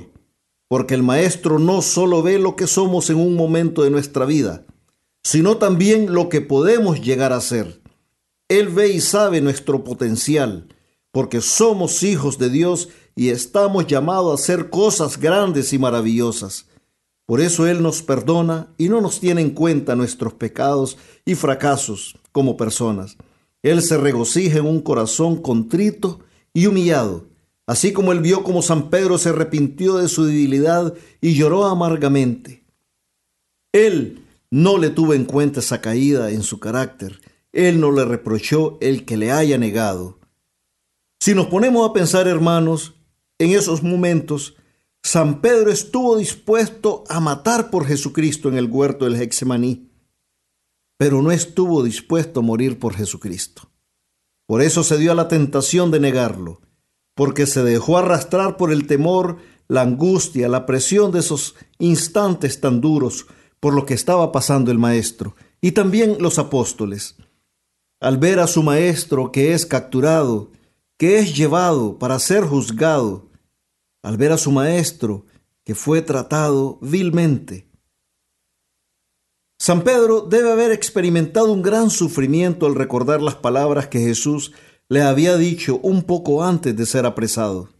[0.68, 4.64] porque el Maestro no solo ve lo que somos en un momento de nuestra vida,
[5.22, 7.80] sino también lo que podemos llegar a ser.
[8.48, 10.68] Él ve y sabe nuestro potencial,
[11.10, 16.66] porque somos hijos de Dios y estamos llamados a hacer cosas grandes y maravillosas.
[17.26, 22.16] Por eso Él nos perdona y no nos tiene en cuenta nuestros pecados y fracasos
[22.32, 23.16] como personas.
[23.64, 26.20] Él se regocija en un corazón contrito
[26.52, 27.28] y humillado,
[27.66, 30.92] así como él vio como San Pedro se arrepintió de su debilidad
[31.22, 32.62] y lloró amargamente.
[33.72, 38.76] Él no le tuvo en cuenta esa caída en su carácter, él no le reprochó
[38.82, 40.18] el que le haya negado.
[41.18, 42.92] Si nos ponemos a pensar, hermanos,
[43.38, 44.56] en esos momentos,
[45.02, 49.88] San Pedro estuvo dispuesto a matar por Jesucristo en el huerto del Hexemaní
[50.97, 53.70] pero no estuvo dispuesto a morir por Jesucristo.
[54.47, 56.61] Por eso se dio a la tentación de negarlo,
[57.14, 59.38] porque se dejó arrastrar por el temor,
[59.68, 63.26] la angustia, la presión de esos instantes tan duros
[63.61, 67.16] por lo que estaba pasando el Maestro y también los apóstoles.
[68.01, 70.51] Al ver a su Maestro que es capturado,
[70.99, 73.30] que es llevado para ser juzgado,
[74.03, 75.24] al ver a su Maestro
[75.64, 77.66] que fue tratado vilmente,
[79.59, 84.52] San Pedro debe haber experimentado un gran sufrimiento al recordar las palabras que Jesús
[84.88, 87.70] le había dicho un poco antes de ser apresado.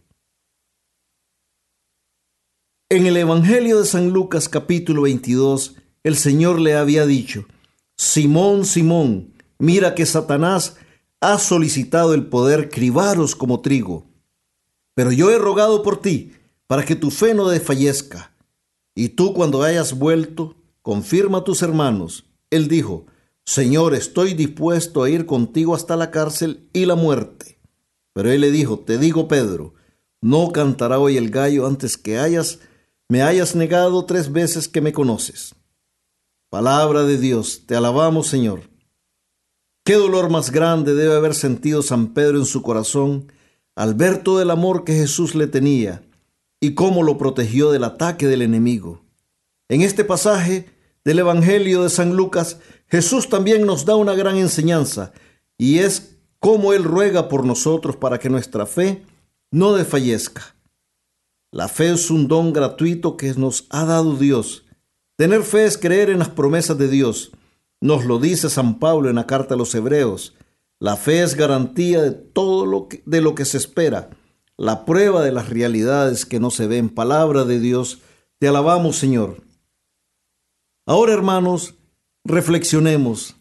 [2.89, 7.45] En el Evangelio de San Lucas capítulo 22, el Señor le había dicho,
[7.97, 10.77] Simón, Simón, mira que Satanás
[11.19, 14.05] ha solicitado el poder cribaros como trigo,
[14.93, 16.33] pero yo he rogado por ti
[16.67, 18.31] para que tu fe no desfallezca
[18.95, 20.55] Y tú cuando hayas vuelto,
[20.85, 22.25] confirma a tus hermanos.
[22.51, 23.07] Él dijo,
[23.43, 27.59] Señor, estoy dispuesto a ir contigo hasta la cárcel y la muerte.
[28.13, 29.73] Pero él le dijo, te digo, Pedro,
[30.21, 32.59] no cantará hoy el gallo antes que hayas,
[33.09, 35.55] me hayas negado tres veces que me conoces.
[36.51, 38.69] Palabra de Dios, te alabamos, Señor.
[39.83, 43.31] Qué dolor más grande debe haber sentido San Pedro en su corazón
[43.75, 46.03] al ver todo el amor que Jesús le tenía
[46.59, 49.03] y cómo lo protegió del ataque del enemigo.
[49.67, 50.74] En este pasaje
[51.05, 55.13] del Evangelio de San Lucas, Jesús también nos da una gran enseñanza
[55.57, 59.03] y es cómo Él ruega por nosotros para que nuestra fe
[59.51, 60.55] no desfallezca.
[61.51, 64.65] La fe es un don gratuito que nos ha dado Dios.
[65.15, 67.31] Tener fe es creer en las promesas de Dios.
[67.79, 70.33] Nos lo dice San Pablo en la carta a los Hebreos.
[70.79, 74.09] La fe es garantía de todo lo que, de lo que se espera,
[74.57, 76.89] la prueba de las realidades que no se ven.
[76.89, 77.99] Palabra de Dios,
[78.39, 79.44] te alabamos Señor.
[80.85, 81.75] Ahora hermanos,
[82.23, 83.35] reflexionemos.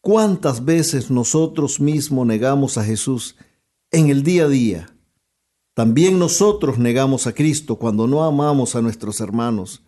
[0.00, 3.36] ¿Cuántas veces nosotros mismos negamos a Jesús
[3.90, 4.96] en el día a día?
[5.74, 9.82] También nosotros negamos a Cristo cuando no amamos a nuestros hermanos,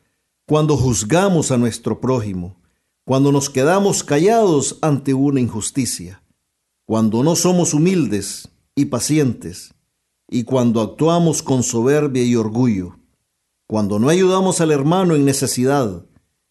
[0.47, 2.61] cuando juzgamos a nuestro prójimo,
[3.05, 6.23] cuando nos quedamos callados ante una injusticia
[6.89, 9.75] cuando no somos humildes y pacientes,
[10.27, 12.97] y cuando actuamos con soberbia y orgullo,
[13.67, 16.07] cuando no ayudamos al hermano en necesidad,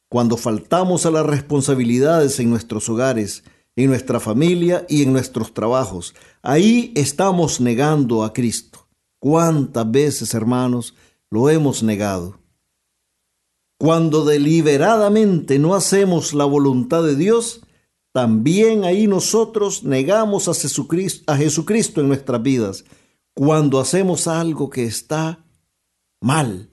[0.10, 3.44] cuando faltamos a las responsabilidades en nuestros hogares,
[3.76, 8.88] en nuestra familia y en nuestros trabajos, ahí estamos negando a Cristo.
[9.20, 10.96] ¿Cuántas veces, hermanos,
[11.30, 12.40] lo hemos negado?
[13.80, 17.62] Cuando deliberadamente no hacemos la voluntad de Dios,
[18.12, 22.86] también ahí nosotros negamos a Jesucristo, a Jesucristo en nuestras vidas
[23.38, 25.46] cuando hacemos algo que está
[26.20, 26.72] mal.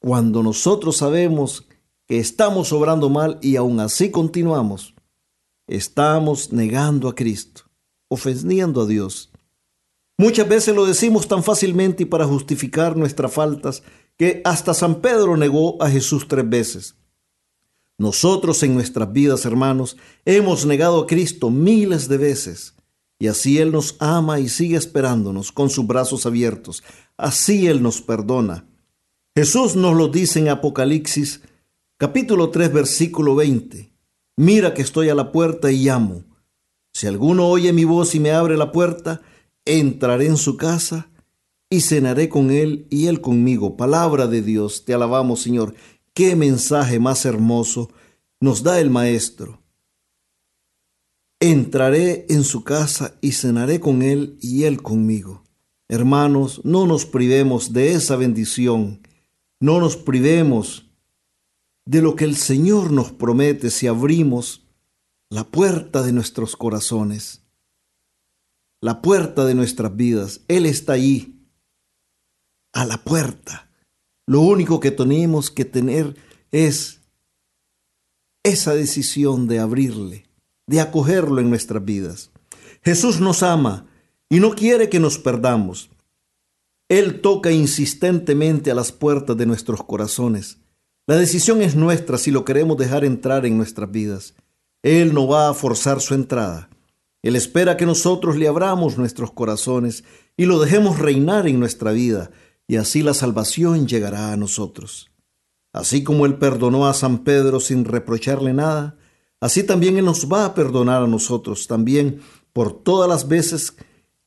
[0.00, 1.68] Cuando nosotros sabemos
[2.10, 4.96] que estamos obrando mal y aún así continuamos,
[5.68, 7.70] estamos negando a Cristo,
[8.08, 9.30] ofendiendo a Dios.
[10.18, 13.84] Muchas veces lo decimos tan fácilmente y para justificar nuestras faltas
[14.16, 16.96] que hasta San Pedro negó a Jesús tres veces.
[17.96, 22.74] Nosotros en nuestras vidas, hermanos, hemos negado a Cristo miles de veces.
[23.20, 26.82] Y así Él nos ama y sigue esperándonos con sus brazos abiertos.
[27.16, 28.66] Así Él nos perdona.
[29.36, 31.42] Jesús nos lo dice en Apocalipsis
[32.00, 33.92] capítulo 3 versículo 20.
[34.38, 36.24] Mira que estoy a la puerta y llamo.
[36.94, 39.20] Si alguno oye mi voz y me abre la puerta,
[39.66, 41.10] entraré en su casa
[41.68, 43.76] y cenaré con él y él conmigo.
[43.76, 45.74] Palabra de Dios, te alabamos Señor.
[46.14, 47.90] Qué mensaje más hermoso
[48.40, 49.62] nos da el Maestro.
[51.38, 55.44] Entraré en su casa y cenaré con él y él conmigo.
[55.86, 59.06] Hermanos, no nos privemos de esa bendición,
[59.60, 60.89] no nos privemos
[61.84, 64.66] de lo que el Señor nos promete si abrimos
[65.28, 67.42] la puerta de nuestros corazones,
[68.80, 70.40] la puerta de nuestras vidas.
[70.48, 71.40] Él está ahí,
[72.72, 73.70] a la puerta.
[74.26, 76.16] Lo único que tenemos que tener
[76.50, 77.00] es
[78.42, 80.26] esa decisión de abrirle,
[80.66, 82.30] de acogerlo en nuestras vidas.
[82.82, 83.86] Jesús nos ama
[84.28, 85.90] y no quiere que nos perdamos.
[86.88, 90.58] Él toca insistentemente a las puertas de nuestros corazones.
[91.10, 94.34] La decisión es nuestra si lo queremos dejar entrar en nuestras vidas.
[94.80, 96.70] Él no va a forzar su entrada.
[97.20, 100.04] Él espera que nosotros le abramos nuestros corazones
[100.36, 102.30] y lo dejemos reinar en nuestra vida,
[102.68, 105.10] y así la salvación llegará a nosotros.
[105.72, 108.96] Así como Él perdonó a San Pedro sin reprocharle nada,
[109.40, 112.20] así también Él nos va a perdonar a nosotros también
[112.52, 113.74] por todas las veces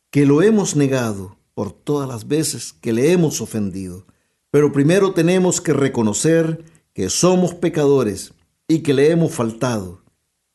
[0.10, 4.06] que lo hemos negado, por todas las veces que le hemos ofendido.
[4.52, 8.34] Pero primero tenemos que reconocer que somos pecadores
[8.68, 10.02] y que le hemos faltado.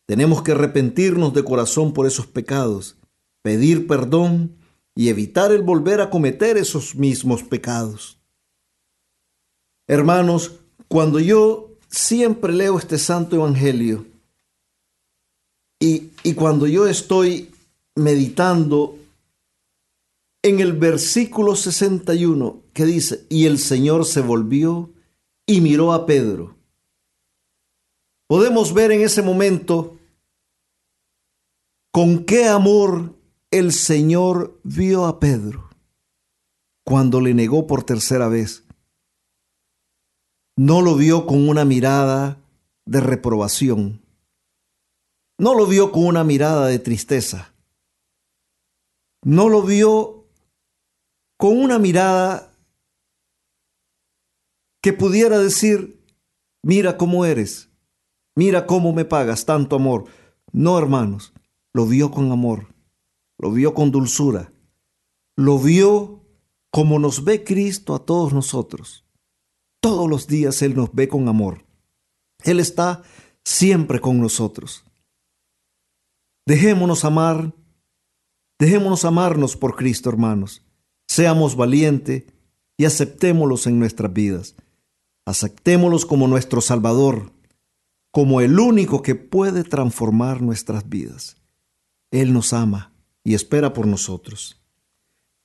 [0.07, 2.97] Tenemos que arrepentirnos de corazón por esos pecados,
[3.43, 4.57] pedir perdón
[4.95, 8.19] y evitar el volver a cometer esos mismos pecados.
[9.87, 10.53] Hermanos,
[10.89, 14.07] cuando yo siempre leo este santo evangelio
[15.81, 17.51] y, y cuando yo estoy
[17.95, 18.99] meditando
[20.43, 24.91] en el versículo 61 que dice, y el Señor se volvió
[25.49, 26.55] y miró a Pedro.
[28.29, 29.97] Podemos ver en ese momento
[31.91, 33.17] con qué amor
[33.51, 35.71] el Señor vio a Pedro
[36.85, 38.65] cuando le negó por tercera vez.
[40.55, 42.39] No lo vio con una mirada
[42.85, 44.03] de reprobación.
[45.39, 47.55] No lo vio con una mirada de tristeza.
[49.23, 50.27] No lo vio
[51.39, 52.48] con una mirada
[54.83, 56.05] que pudiera decir,
[56.63, 57.71] mira cómo eres,
[58.37, 60.05] mira cómo me pagas tanto amor.
[60.53, 61.33] No, hermanos,
[61.73, 62.75] lo vio con amor,
[63.39, 64.53] lo vio con dulzura,
[65.37, 66.25] lo vio
[66.71, 69.05] como nos ve Cristo a todos nosotros.
[69.81, 71.65] Todos los días Él nos ve con amor.
[72.45, 73.03] Él está
[73.45, 74.85] siempre con nosotros.
[76.47, 77.55] Dejémonos amar,
[78.59, 80.63] dejémonos amarnos por Cristo, hermanos.
[81.07, 82.25] Seamos valientes
[82.77, 84.55] y aceptémoslos en nuestras vidas.
[85.29, 87.33] Aceptémoslos como nuestro Salvador,
[88.11, 91.37] como el único que puede transformar nuestras vidas.
[92.11, 94.63] Él nos ama y espera por nosotros.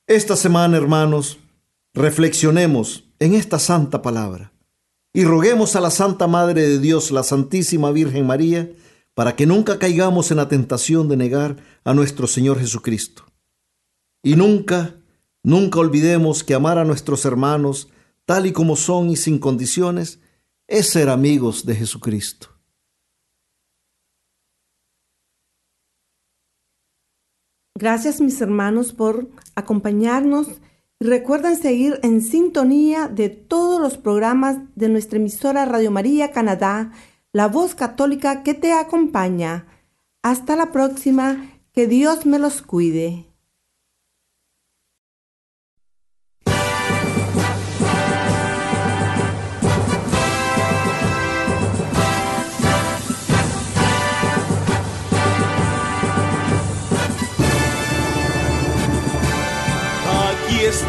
[0.08, 1.38] Esta semana, hermanos,
[1.94, 4.54] reflexionemos en esta santa palabra
[5.12, 8.72] y roguemos a la Santa Madre de Dios, la Santísima Virgen María,
[9.14, 13.26] para que nunca caigamos en la tentación de negar a nuestro Señor Jesucristo.
[14.24, 14.96] Y nunca,
[15.44, 17.90] nunca olvidemos que amar a nuestros hermanos
[18.26, 20.20] tal y como son y sin condiciones
[20.68, 22.50] es ser amigos de Jesucristo.
[27.76, 30.48] Gracias mis hermanos por acompañarnos
[31.00, 36.92] y recuerden seguir en sintonía de todos los programas de nuestra emisora Radio María Canadá
[37.34, 39.66] la voz católica que te acompaña.
[40.22, 43.33] Hasta la próxima, que Dios me los cuide.